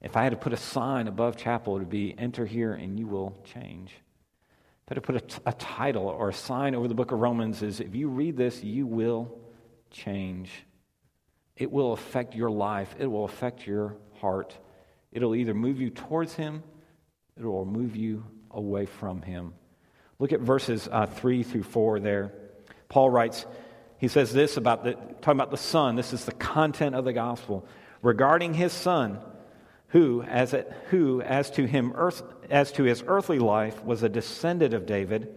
If 0.00 0.16
I 0.16 0.22
had 0.22 0.30
to 0.30 0.36
put 0.36 0.52
a 0.52 0.56
sign 0.56 1.08
above 1.08 1.36
chapel, 1.36 1.76
it 1.76 1.80
would 1.80 1.90
be 1.90 2.14
enter 2.16 2.46
here 2.46 2.72
and 2.72 2.98
you 2.98 3.06
will 3.06 3.36
change. 3.44 3.90
If 3.90 4.92
I 4.92 4.94
had 4.94 4.94
to 4.94 5.00
put 5.00 5.16
a, 5.16 5.20
t- 5.20 5.42
a 5.44 5.52
title 5.52 6.06
or 6.06 6.28
a 6.28 6.34
sign 6.34 6.74
over 6.74 6.88
the 6.88 6.94
book 6.94 7.12
of 7.12 7.18
Romans, 7.18 7.62
is 7.62 7.80
if 7.80 7.94
you 7.94 8.08
read 8.08 8.36
this, 8.36 8.62
you 8.62 8.86
will 8.86 9.38
change. 9.90 10.50
It 11.56 11.70
will 11.72 11.92
affect 11.92 12.34
your 12.34 12.50
life, 12.50 12.94
it 12.98 13.06
will 13.06 13.24
affect 13.24 13.66
your 13.66 13.96
heart. 14.20 14.56
It'll 15.10 15.34
either 15.34 15.54
move 15.54 15.80
you 15.80 15.90
towards 15.90 16.34
Him, 16.34 16.62
it 17.36 17.44
will 17.44 17.64
move 17.64 17.96
you 17.96 18.24
away 18.50 18.86
from 18.86 19.22
Him. 19.22 19.54
Look 20.18 20.32
at 20.32 20.40
verses 20.40 20.88
uh, 20.90 21.06
3 21.06 21.42
through 21.42 21.64
4 21.64 22.00
there. 22.00 22.32
Paul 22.88 23.10
writes, 23.10 23.46
he 23.98 24.08
says 24.08 24.32
this 24.32 24.56
about 24.56 24.84
the, 24.84 24.92
talking 24.92 25.32
about 25.32 25.50
the 25.50 25.56
Son. 25.56 25.96
This 25.96 26.12
is 26.12 26.24
the 26.24 26.32
content 26.32 26.94
of 26.94 27.04
the 27.04 27.12
gospel. 27.12 27.66
Regarding 28.00 28.54
his 28.54 28.72
Son, 28.72 29.18
who, 29.88 30.22
as, 30.22 30.52
it, 30.54 30.72
who, 30.90 31.22
as 31.22 31.50
to 31.52 31.66
him, 31.66 31.92
earth, 31.94 32.22
as 32.50 32.72
to 32.72 32.84
his 32.84 33.02
earthly 33.06 33.38
life, 33.38 33.82
was 33.84 34.02
a 34.02 34.08
descendant 34.08 34.74
of 34.74 34.86
David, 34.86 35.34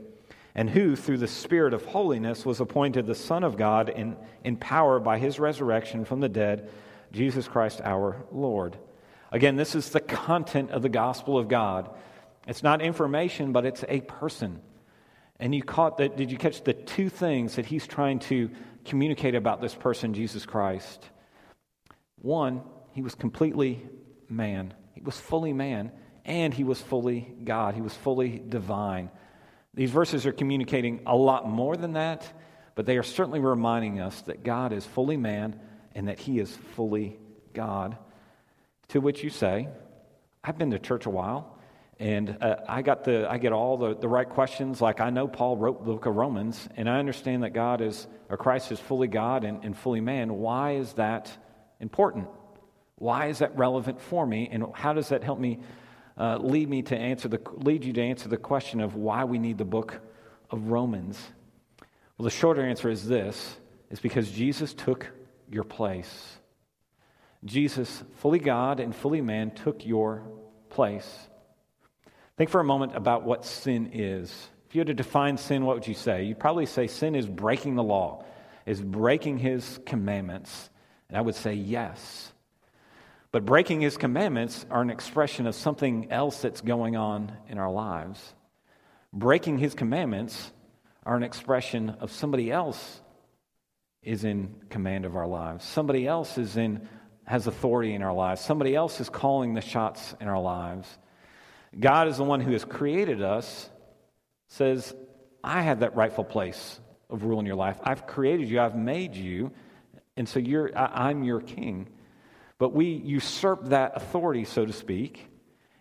and 0.53 0.69
who, 0.69 0.95
through 0.95 1.19
the 1.19 1.27
Spirit 1.27 1.73
of 1.73 1.85
holiness, 1.85 2.45
was 2.45 2.59
appointed 2.59 3.05
the 3.05 3.15
Son 3.15 3.43
of 3.43 3.55
God 3.55 3.89
in, 3.89 4.17
in 4.43 4.57
power 4.57 4.99
by 4.99 5.17
his 5.17 5.39
resurrection 5.39 6.03
from 6.03 6.19
the 6.19 6.29
dead, 6.29 6.69
Jesus 7.13 7.47
Christ 7.47 7.79
our 7.83 8.25
Lord. 8.31 8.77
Again, 9.31 9.55
this 9.55 9.75
is 9.75 9.89
the 9.89 10.01
content 10.01 10.71
of 10.71 10.81
the 10.81 10.89
gospel 10.89 11.37
of 11.37 11.47
God. 11.47 11.89
It's 12.47 12.63
not 12.63 12.81
information, 12.81 13.53
but 13.53 13.65
it's 13.65 13.85
a 13.87 14.01
person. 14.01 14.61
And 15.39 15.55
you 15.55 15.63
caught 15.63 15.97
that, 15.97 16.17
did 16.17 16.29
you 16.29 16.37
catch 16.37 16.63
the 16.63 16.73
two 16.73 17.07
things 17.07 17.55
that 17.55 17.65
he's 17.65 17.87
trying 17.87 18.19
to 18.19 18.49
communicate 18.83 19.35
about 19.35 19.61
this 19.61 19.73
person, 19.73 20.13
Jesus 20.13 20.45
Christ? 20.45 21.09
One, 22.21 22.61
he 22.91 23.01
was 23.01 23.15
completely 23.15 23.81
man, 24.31 24.73
he 24.93 25.01
was 25.01 25.19
fully 25.19 25.53
man, 25.53 25.91
and 26.25 26.53
he 26.53 26.63
was 26.63 26.81
fully 26.81 27.33
God, 27.43 27.75
he 27.75 27.81
was 27.81 27.93
fully 27.93 28.41
divine. 28.47 29.09
These 29.73 29.91
verses 29.91 30.25
are 30.25 30.31
communicating 30.31 31.01
a 31.05 31.15
lot 31.15 31.47
more 31.47 31.77
than 31.77 31.93
that, 31.93 32.31
but 32.75 32.85
they 32.85 32.97
are 32.97 33.03
certainly 33.03 33.39
reminding 33.39 33.99
us 33.99 34.21
that 34.23 34.43
God 34.43 34.73
is 34.73 34.85
fully 34.85 35.17
man 35.17 35.59
and 35.95 36.07
that 36.07 36.19
he 36.19 36.39
is 36.39 36.55
fully 36.75 37.17
God. 37.53 37.97
To 38.89 38.99
which 38.99 39.23
you 39.23 39.29
say, 39.29 39.69
I've 40.43 40.57
been 40.57 40.71
to 40.71 40.79
church 40.79 41.05
a 41.05 41.09
while. 41.09 41.57
And 41.99 42.37
uh, 42.41 42.55
I, 42.67 42.81
got 42.81 43.03
the, 43.03 43.29
I 43.29 43.37
get 43.37 43.53
all 43.53 43.77
the, 43.77 43.95
the 43.95 44.07
right 44.07 44.27
questions. 44.27 44.81
Like 44.81 44.99
I 44.99 45.11
know 45.11 45.27
Paul 45.27 45.55
wrote 45.55 45.85
the 45.85 45.93
book 45.93 46.07
of 46.07 46.15
Romans, 46.15 46.67
and 46.75 46.89
I 46.89 46.97
understand 46.97 47.43
that 47.43 47.51
God 47.51 47.79
is, 47.79 48.07
or 48.27 48.37
Christ 48.37 48.71
is 48.71 48.79
fully 48.79 49.07
God 49.07 49.43
and, 49.43 49.63
and 49.63 49.77
fully 49.77 50.01
man. 50.01 50.33
Why 50.33 50.77
is 50.77 50.93
that 50.93 51.31
important? 51.79 52.27
Why 53.01 53.29
is 53.29 53.39
that 53.39 53.57
relevant 53.57 53.99
for 53.99 54.27
me? 54.27 54.47
And 54.51 54.63
how 54.75 54.93
does 54.93 55.09
that 55.09 55.23
help 55.23 55.39
me 55.39 55.57
uh, 56.19 56.37
lead 56.37 56.69
me 56.69 56.83
to 56.83 56.95
answer 56.95 57.27
the, 57.27 57.41
lead 57.53 57.83
you 57.83 57.93
to 57.93 58.01
answer 58.01 58.29
the 58.29 58.37
question 58.37 58.79
of 58.79 58.93
why 58.93 59.23
we 59.23 59.39
need 59.39 59.57
the 59.57 59.65
book 59.65 59.99
of 60.51 60.67
Romans? 60.67 61.19
Well, 62.15 62.25
the 62.25 62.29
shorter 62.29 62.61
answer 62.61 62.91
is 62.91 63.07
this: 63.07 63.57
is 63.89 63.99
because 63.99 64.29
Jesus 64.29 64.75
took 64.75 65.09
your 65.49 65.63
place. 65.63 66.37
Jesus, 67.43 68.03
fully 68.17 68.37
God 68.37 68.79
and 68.79 68.95
fully 68.95 69.21
man, 69.21 69.49
took 69.49 69.83
your 69.83 70.21
place. 70.69 71.27
Think 72.37 72.51
for 72.51 72.61
a 72.61 72.63
moment 72.63 72.95
about 72.95 73.23
what 73.23 73.45
sin 73.45 73.89
is. 73.93 74.31
If 74.69 74.75
you 74.75 74.79
had 74.81 74.87
to 74.87 74.93
define 74.93 75.37
sin, 75.37 75.65
what 75.65 75.75
would 75.75 75.87
you 75.87 75.95
say? 75.95 76.25
You'd 76.25 76.39
probably 76.39 76.67
say 76.67 76.85
sin 76.85 77.15
is 77.15 77.27
breaking 77.27 77.73
the 77.73 77.83
law, 77.83 78.25
is 78.67 78.79
breaking 78.79 79.39
his 79.39 79.79
commandments. 79.87 80.69
And 81.09 81.17
I 81.17 81.21
would 81.21 81.33
say 81.33 81.55
yes. 81.55 82.31
But 83.31 83.45
breaking 83.45 83.81
his 83.81 83.97
commandments 83.97 84.65
are 84.69 84.81
an 84.81 84.89
expression 84.89 85.47
of 85.47 85.55
something 85.55 86.11
else 86.11 86.41
that's 86.41 86.61
going 86.61 86.97
on 86.97 87.31
in 87.47 87.57
our 87.57 87.71
lives. 87.71 88.33
Breaking 89.13 89.57
his 89.57 89.73
commandments 89.73 90.51
are 91.05 91.15
an 91.15 91.23
expression 91.23 91.91
of 92.01 92.11
somebody 92.11 92.51
else 92.51 93.01
is 94.03 94.23
in 94.23 94.55
command 94.69 95.05
of 95.05 95.15
our 95.15 95.27
lives. 95.27 95.63
Somebody 95.63 96.07
else 96.07 96.37
is 96.37 96.57
in 96.57 96.87
has 97.25 97.47
authority 97.47 97.93
in 97.93 98.01
our 98.01 98.13
lives. 98.13 98.41
Somebody 98.41 98.75
else 98.75 98.99
is 98.99 99.09
calling 99.09 99.53
the 99.53 99.61
shots 99.61 100.15
in 100.19 100.27
our 100.27 100.41
lives. 100.41 100.97
God 101.79 102.09
is 102.09 102.17
the 102.17 102.23
one 102.23 102.41
who 102.41 102.51
has 102.51 102.65
created 102.65 103.21
us, 103.21 103.69
says, 104.49 104.93
I 105.43 105.61
have 105.61 105.79
that 105.79 105.95
rightful 105.95 106.25
place 106.25 106.79
of 107.09 107.23
rule 107.23 107.39
in 107.39 107.45
your 107.45 107.55
life. 107.55 107.79
I've 107.83 108.05
created 108.05 108.49
you, 108.49 108.59
I've 108.59 108.75
made 108.75 109.15
you, 109.15 109.51
and 110.17 110.27
so 110.27 110.39
you're, 110.39 110.77
I, 110.77 111.07
I'm 111.09 111.23
your 111.23 111.39
king. 111.39 111.87
But 112.62 112.76
we 112.76 112.86
usurp 112.86 113.69
that 113.69 113.93
authority, 113.95 114.45
so 114.45 114.67
to 114.67 114.71
speak, 114.71 115.28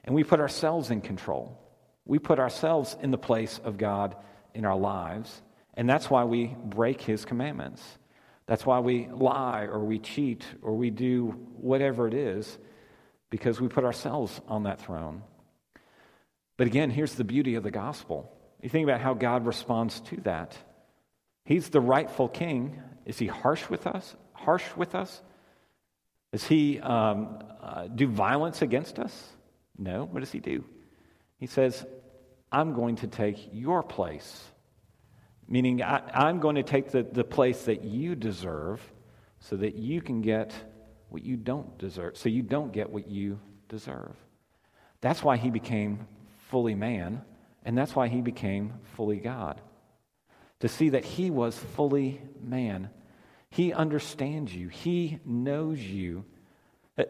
and 0.03 0.15
we 0.15 0.25
put 0.25 0.41
ourselves 0.41 0.91
in 0.91 1.03
control. 1.03 1.61
We 2.07 2.19
put 2.19 2.39
ourselves 2.39 2.97
in 3.03 3.11
the 3.11 3.19
place 3.19 3.61
of 3.63 3.77
God 3.77 4.17
in 4.55 4.65
our 4.65 4.79
lives, 4.79 5.43
and 5.75 5.87
that's 5.87 6.09
why 6.09 6.25
we 6.25 6.57
break 6.65 7.03
his 7.03 7.27
commandments. 7.27 7.83
That's 8.47 8.65
why 8.65 8.79
we 8.79 9.09
lie 9.09 9.65
or 9.65 9.81
we 9.81 9.99
cheat 9.99 10.43
or 10.63 10.75
we 10.75 10.89
do 10.89 11.33
whatever 11.59 12.09
it 12.09 12.15
is, 12.15 12.57
because 13.29 13.61
we 13.61 13.69
put 13.69 13.85
ourselves 13.85 14.41
on 14.49 14.63
that 14.63 14.81
throne. 14.81 15.21
But 16.57 16.67
again, 16.67 16.89
here's 16.89 17.15
the 17.15 17.25
beauty 17.25 17.57
of 17.57 17.63
the 17.63 17.71
gospel. 17.71 18.33
You 18.63 18.71
think 18.71 18.89
about 18.89 19.03
how 19.03 19.13
God 19.13 19.45
responds 19.45 20.01
to 20.01 20.17
that. 20.23 20.57
He's 21.45 21.69
the 21.69 21.83
rightful 21.83 22.29
king. 22.29 22.81
Is 23.05 23.19
he 23.19 23.27
harsh 23.27 23.69
with 23.69 23.87
us? 23.87 24.17
Harsh 24.33 24.65
with 24.79 24.95
us? 24.95 25.21
Does 26.33 26.47
he 26.47 26.79
um, 26.81 27.39
uh, 27.61 27.89
do 27.89 28.07
violence 28.07 28.63
against 28.63 28.99
us? 28.99 29.29
No. 29.77 30.05
What 30.05 30.21
does 30.21 30.33
he 30.33 30.41
do? 30.41 30.65
He 31.39 31.47
says, 31.47 31.85
I'm 32.53 32.75
going 32.75 32.97
to 32.97 33.07
take 33.07 33.49
your 33.53 33.83
place. 33.83 34.45
Meaning, 35.49 35.83
I, 35.83 36.29
am 36.29 36.39
going 36.39 36.57
to 36.57 36.63
take 36.63 36.91
the, 36.91 37.03
the 37.03 37.25
place 37.25 37.65
that 37.65 37.83
you 37.83 38.15
deserve 38.15 38.81
so 39.41 39.57
that 39.57 39.75
you 39.75 40.01
can 40.01 40.21
get 40.21 40.55
what 41.09 41.25
you 41.25 41.37
don't 41.37 41.77
deserve, 41.79 42.17
so 42.17 42.29
you 42.29 42.43
don't 42.43 42.73
get 42.73 42.91
what 42.91 43.09
you 43.09 43.41
deserve. 43.69 44.15
That's 45.01 45.25
why 45.25 45.37
he 45.37 45.51
became 45.51 46.07
fully 46.51 46.75
man, 46.75 47.23
and 47.65 47.77
that's 47.77 47.97
why 47.97 48.09
he 48.09 48.21
became 48.21 48.75
fully 48.95 49.17
God. 49.17 49.61
To 50.61 50.69
see 50.69 50.91
that 50.91 51.05
he 51.05 51.31
was 51.31 51.59
fully 51.59 52.21
man. 52.41 52.91
He 53.51 53.73
understands 53.73 54.55
you, 54.55 54.69
he 54.69 55.19
knows 55.25 55.81
you. 55.81 56.25
Uh, 56.99 57.05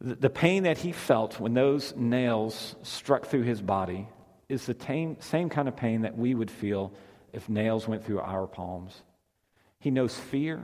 the 0.00 0.30
pain 0.30 0.64
that 0.64 0.78
he 0.78 0.92
felt 0.92 1.40
when 1.40 1.54
those 1.54 1.94
nails 1.96 2.76
struck 2.82 3.26
through 3.26 3.42
his 3.42 3.62
body 3.62 4.06
is 4.48 4.66
the 4.66 5.16
same 5.20 5.48
kind 5.48 5.68
of 5.68 5.76
pain 5.76 6.02
that 6.02 6.16
we 6.16 6.34
would 6.34 6.50
feel 6.50 6.92
if 7.32 7.48
nails 7.48 7.88
went 7.88 8.04
through 8.04 8.20
our 8.20 8.46
palms. 8.46 9.02
He 9.80 9.90
knows 9.90 10.14
fear. 10.14 10.62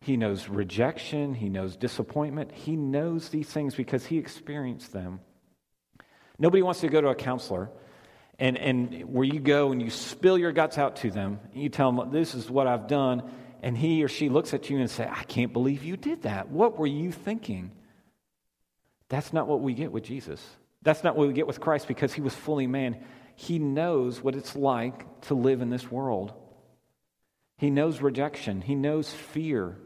He 0.00 0.16
knows 0.16 0.48
rejection. 0.48 1.34
He 1.34 1.48
knows 1.48 1.76
disappointment. 1.76 2.52
He 2.52 2.76
knows 2.76 3.28
these 3.28 3.48
things 3.48 3.74
because 3.74 4.06
he 4.06 4.18
experienced 4.18 4.92
them. 4.92 5.20
Nobody 6.38 6.62
wants 6.62 6.80
to 6.80 6.88
go 6.88 7.00
to 7.00 7.08
a 7.08 7.14
counselor 7.14 7.70
and, 8.38 8.56
and 8.58 9.04
where 9.12 9.24
you 9.24 9.40
go 9.40 9.72
and 9.72 9.80
you 9.80 9.90
spill 9.90 10.38
your 10.38 10.52
guts 10.52 10.78
out 10.78 10.96
to 10.96 11.10
them. 11.10 11.40
And 11.52 11.62
you 11.62 11.68
tell 11.68 11.92
them, 11.92 12.10
This 12.10 12.34
is 12.34 12.50
what 12.50 12.66
I've 12.66 12.88
done. 12.88 13.22
And 13.62 13.78
he 13.78 14.04
or 14.04 14.08
she 14.08 14.28
looks 14.28 14.52
at 14.52 14.68
you 14.68 14.78
and 14.78 14.90
say, 14.90 15.08
I 15.10 15.22
can't 15.24 15.52
believe 15.52 15.84
you 15.84 15.96
did 15.96 16.22
that. 16.22 16.50
What 16.50 16.78
were 16.78 16.86
you 16.86 17.12
thinking? 17.12 17.70
That's 19.08 19.32
not 19.32 19.48
what 19.48 19.60
we 19.60 19.72
get 19.72 19.90
with 19.90 20.04
Jesus. 20.04 20.44
That's 20.82 21.02
not 21.02 21.16
what 21.16 21.28
we 21.28 21.32
get 21.32 21.46
with 21.46 21.60
Christ 21.60 21.88
because 21.88 22.12
he 22.12 22.20
was 22.20 22.34
fully 22.34 22.66
man. 22.66 22.98
He 23.36 23.58
knows 23.58 24.22
what 24.22 24.34
it's 24.34 24.54
like 24.54 25.20
to 25.22 25.34
live 25.34 25.62
in 25.62 25.70
this 25.70 25.90
world. 25.90 26.34
He 27.56 27.70
knows 27.70 28.02
rejection, 28.02 28.60
he 28.60 28.74
knows 28.74 29.10
fear, 29.10 29.76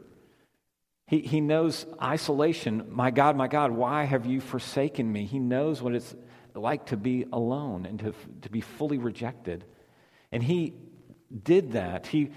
he, 1.07 1.19
he 1.21 1.41
knows 1.41 1.85
isolation. 2.01 2.87
My 2.89 3.11
God, 3.11 3.35
my 3.35 3.47
God, 3.47 3.71
why 3.71 4.03
have 4.03 4.25
you 4.25 4.41
forsaken 4.41 5.11
me? 5.11 5.25
He 5.25 5.39
knows 5.39 5.81
what 5.81 5.95
it's 5.95 6.13
like 6.55 6.87
to 6.87 6.97
be 6.97 7.25
alone 7.31 7.85
and 7.85 7.99
to, 7.99 8.13
to 8.41 8.49
be 8.49 8.61
fully 8.61 8.97
rejected. 8.97 9.65
And 10.31 10.43
he 10.43 10.73
did 11.43 11.73
that. 11.73 12.07
He 12.07 12.31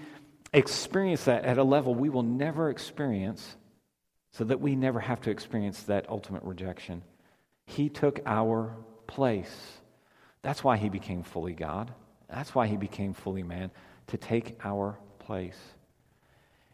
experienced 0.53 1.25
that 1.25 1.45
at 1.45 1.57
a 1.57 1.63
level 1.63 1.95
we 1.95 2.09
will 2.09 2.23
never 2.23 2.69
experience 2.69 3.55
so 4.31 4.43
that 4.43 4.59
we 4.59 4.75
never 4.75 4.99
have 4.99 5.21
to 5.21 5.31
experience 5.31 5.83
that 5.83 6.09
ultimate 6.09 6.43
rejection. 6.43 7.03
He 7.65 7.89
took 7.89 8.19
our 8.25 8.75
place. 9.07 9.53
That's 10.41 10.63
why 10.63 10.77
he 10.77 10.89
became 10.89 11.23
fully 11.23 11.53
God. 11.53 11.93
That's 12.29 12.55
why 12.55 12.67
he 12.67 12.77
became 12.77 13.13
fully 13.13 13.43
man, 13.43 13.71
to 14.07 14.17
take 14.17 14.57
our 14.63 14.97
place. 15.19 15.57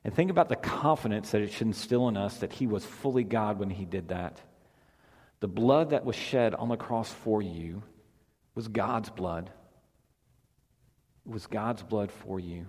And 0.03 0.13
think 0.13 0.31
about 0.31 0.47
the 0.47 0.55
confidence 0.55 1.31
that 1.31 1.41
it 1.41 1.51
should 1.51 1.67
instill 1.67 2.07
in 2.07 2.15
us 2.15 2.37
that 2.37 2.53
he 2.53 2.65
was 2.65 2.85
fully 2.85 3.25
God 3.25 3.59
when 3.59 3.69
he 3.69 3.85
did 3.85 4.07
that. 4.09 4.41
The 5.39 5.47
blood 5.47 5.91
that 5.91 6.05
was 6.05 6.15
shed 6.15 6.53
on 6.53 6.69
the 6.69 6.77
cross 6.77 7.11
for 7.11 7.41
you 7.41 7.83
was 8.55 8.67
God's 8.67 9.09
blood. 9.09 9.49
It 11.25 11.31
was 11.31 11.47
God's 11.47 11.83
blood 11.83 12.11
for 12.11 12.39
you. 12.39 12.65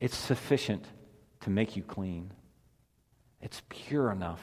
It's 0.00 0.16
sufficient 0.16 0.86
to 1.40 1.50
make 1.50 1.76
you 1.76 1.82
clean, 1.82 2.32
it's 3.40 3.62
pure 3.68 4.10
enough 4.10 4.40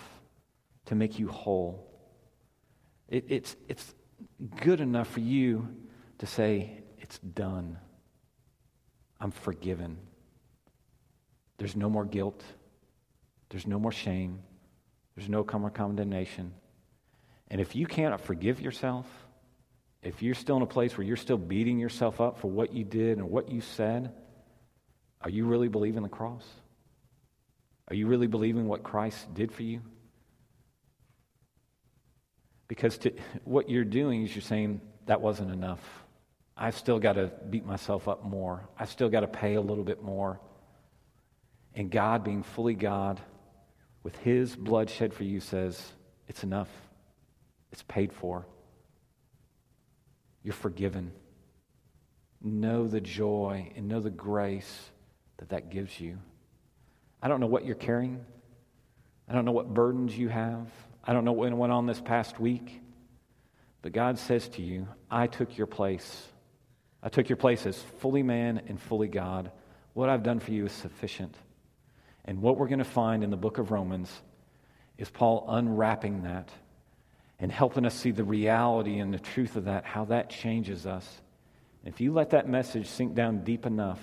to 0.86 0.96
make 0.96 1.20
you 1.20 1.30
whole. 1.30 1.88
It, 3.08 3.26
it's, 3.30 3.56
it's 3.68 3.94
good 4.62 4.82
enough 4.82 5.10
for 5.10 5.22
you 5.22 5.68
to 6.20 6.26
say, 6.26 6.84
It's 6.98 7.20
done. 7.20 7.78
I'm 9.20 9.32
forgiven. 9.32 9.98
There's 11.58 11.76
no 11.76 11.90
more 11.90 12.06
guilt. 12.06 12.44
There's 13.50 13.68
no 13.68 13.80
more 13.80 13.92
shame. 13.92 14.40
There's 15.20 15.28
no 15.28 15.46
more 15.60 15.70
condemnation. 15.70 16.54
And 17.50 17.60
if 17.60 17.76
you 17.76 17.86
cannot 17.88 18.22
forgive 18.22 18.62
yourself, 18.62 19.06
if 20.02 20.24
you're 20.24 20.34
still 20.34 20.56
in 20.56 20.62
a 20.62 20.66
place 20.66 20.98
where 20.98 21.06
you're 21.06 21.18
still 21.18 21.38
beating 21.38 21.78
yourself 21.78 22.22
up 22.22 22.40
for 22.40 22.50
what 22.50 22.72
you 22.72 22.86
did 22.86 23.18
and 23.18 23.30
what 23.30 23.52
you 23.52 23.60
said, 23.60 24.14
are 25.20 25.30
you 25.30 25.46
really 25.46 25.68
believing 25.68 26.04
the 26.04 26.10
cross? 26.10 26.46
Are 27.90 27.96
you 27.96 28.08
really 28.08 28.28
believing 28.28 28.70
what 28.70 28.84
Christ 28.84 29.34
did 29.34 29.52
for 29.52 29.64
you? 29.64 29.82
Because 32.70 32.98
to, 33.00 33.12
what 33.44 33.70
you're 33.70 33.84
doing 33.84 34.24
is 34.24 34.34
you're 34.34 34.42
saying, 34.42 34.80
that 35.08 35.20
wasn't 35.20 35.52
enough. 35.52 35.82
I've 36.56 36.78
still 36.78 37.00
got 37.00 37.14
to 37.14 37.30
beat 37.50 37.66
myself 37.66 38.08
up 38.08 38.24
more. 38.24 38.70
I've 38.80 38.90
still 38.90 39.10
got 39.10 39.20
to 39.20 39.28
pay 39.28 39.56
a 39.56 39.62
little 39.62 39.84
bit 39.84 40.02
more. 40.02 40.40
And 41.76 41.92
God, 41.92 42.24
being 42.24 42.44
fully 42.44 42.74
God, 42.74 43.20
with 44.04 44.16
His 44.18 44.56
blood 44.56 44.90
shed 44.90 45.14
for 45.14 45.24
you, 45.24 45.40
says, 45.40 45.94
It's 46.28 46.44
enough. 46.44 46.70
It's 47.72 47.84
paid 47.84 48.14
for. 48.14 48.46
You're 50.44 50.54
forgiven. 50.54 51.12
Know 52.42 52.88
the 52.88 53.02
joy 53.02 53.72
and 53.76 53.88
know 53.88 54.00
the 54.00 54.10
grace 54.10 54.90
that 55.38 55.50
that 55.50 55.70
gives 55.70 56.00
you. 56.00 56.18
I 57.22 57.28
don't 57.28 57.40
know 57.40 57.48
what 57.48 57.66
you're 57.66 57.76
carrying. 57.76 58.26
I 59.28 59.34
don't 59.34 59.46
know 59.46 59.52
what 59.52 59.74
burdens 59.74 60.18
you 60.18 60.30
have. 60.30 60.68
I 61.04 61.14
don't 61.14 61.26
know 61.26 61.34
what 61.34 61.52
went 61.54 61.74
on 61.74 61.86
this 61.86 62.02
past 62.02 62.40
week. 62.40 62.82
But 63.82 63.92
God 63.94 64.18
says 64.18 64.48
to 64.50 64.62
you, 64.62 64.88
I 65.10 65.28
took 65.28 65.58
your 65.58 65.68
place. 65.68 66.28
I 67.02 67.10
took 67.10 67.30
your 67.30 67.38
place 67.38 67.66
as 67.66 67.78
fully 68.00 68.24
man 68.24 68.62
and 68.68 68.82
fully 68.82 69.08
God. 69.08 69.52
What 69.94 70.10
I've 70.10 70.24
done 70.24 70.40
for 70.40 70.52
you 70.52 70.66
is 70.66 70.72
sufficient. 70.72 71.36
And 72.26 72.42
what 72.42 72.58
we're 72.58 72.68
going 72.68 72.80
to 72.80 72.86
find 72.86 73.24
in 73.24 73.30
the 73.30 73.38
book 73.38 73.58
of 73.58 73.72
Romans 73.72 74.12
is 74.98 75.10
Paul 75.10 75.46
unwrapping 75.48 76.24
that 76.24 76.50
and 77.40 77.52
helping 77.52 77.86
us 77.86 77.96
see 77.96 78.12
the 78.12 78.24
reality 78.24 79.00
and 79.00 79.14
the 79.14 79.20
truth 79.20 79.56
of 79.56 79.66
that, 79.66 79.86
how 79.86 80.06
that 80.06 80.30
changes 80.30 80.86
us. 80.86 81.22
If 81.86 82.02
you 82.02 82.12
let 82.12 82.32
that 82.32 82.50
message 82.50 82.88
sink 82.88 83.16
down 83.16 83.44
deep 83.44 83.66
enough, 83.66 84.02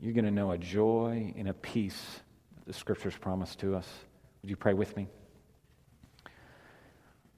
you're 0.00 0.12
going 0.12 0.24
to 0.24 0.30
know 0.30 0.50
a 0.50 0.58
joy 0.58 1.32
and 1.36 1.48
a 1.48 1.54
peace 1.54 2.20
that 2.56 2.66
the 2.66 2.72
scriptures 2.72 3.16
promise 3.16 3.54
to 3.56 3.76
us. 3.76 3.88
Would 4.42 4.50
you 4.50 4.56
pray 4.56 4.74
with 4.74 4.96
me? 4.96 5.06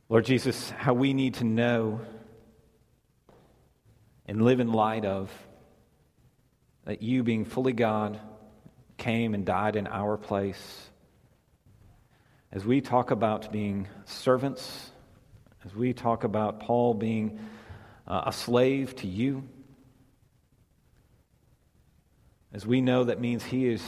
Lord 0.08 0.24
Jesus, 0.24 0.70
how 0.70 0.94
we 0.94 1.12
need 1.12 1.34
to 1.34 1.44
know 1.44 2.00
and 4.26 4.42
live 4.42 4.60
in 4.60 4.72
light 4.72 5.04
of 5.04 5.30
that 6.84 7.02
you, 7.02 7.22
being 7.22 7.44
fully 7.44 7.72
God, 7.72 8.20
came 9.02 9.34
and 9.34 9.44
died 9.44 9.74
in 9.74 9.88
our 9.88 10.16
place. 10.16 10.88
As 12.52 12.64
we 12.64 12.80
talk 12.80 13.10
about 13.10 13.50
being 13.50 13.88
servants, 14.04 14.92
as 15.64 15.74
we 15.74 15.92
talk 15.92 16.22
about 16.22 16.60
Paul 16.60 16.94
being 16.94 17.40
uh, 18.06 18.22
a 18.26 18.32
slave 18.32 18.94
to 18.96 19.08
you, 19.08 19.42
as 22.52 22.64
we 22.64 22.80
know 22.80 23.02
that 23.02 23.20
means 23.20 23.42
he 23.42 23.66
is, 23.66 23.82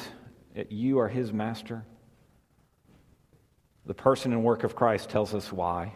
you 0.68 0.98
are 0.98 1.08
his 1.08 1.32
master, 1.32 1.84
the 3.86 3.94
person 3.94 4.32
and 4.32 4.42
work 4.42 4.64
of 4.64 4.74
Christ 4.74 5.10
tells 5.10 5.32
us 5.32 5.52
why. 5.52 5.92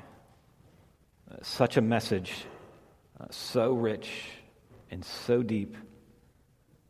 Such 1.42 1.76
a 1.76 1.81
message, 1.81 2.44
uh, 3.20 3.26
so 3.31 3.72
rich 3.72 4.11
and 4.92 5.04
so 5.04 5.42
deep, 5.42 5.76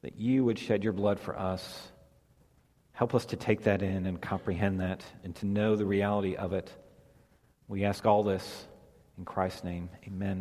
that 0.03 0.21
you 0.21 0.45
would 0.45 0.59
shed 0.59 0.85
your 0.85 0.93
blood 0.93 1.19
for 1.19 1.39
us 1.39 1.91
Help 2.99 3.15
us 3.15 3.25
to 3.27 3.37
take 3.37 3.63
that 3.63 3.81
in 3.81 4.07
and 4.07 4.21
comprehend 4.21 4.81
that 4.81 5.05
and 5.23 5.33
to 5.37 5.47
know 5.47 5.77
the 5.77 5.87
reality 5.87 6.35
of 6.35 6.53
it. 6.53 6.69
We 7.69 7.85
ask 7.85 8.05
all 8.05 8.25
this 8.25 8.67
in 9.17 9.25
Christ's 9.25 9.63
name. 9.63 9.89
Amen. 10.09 10.37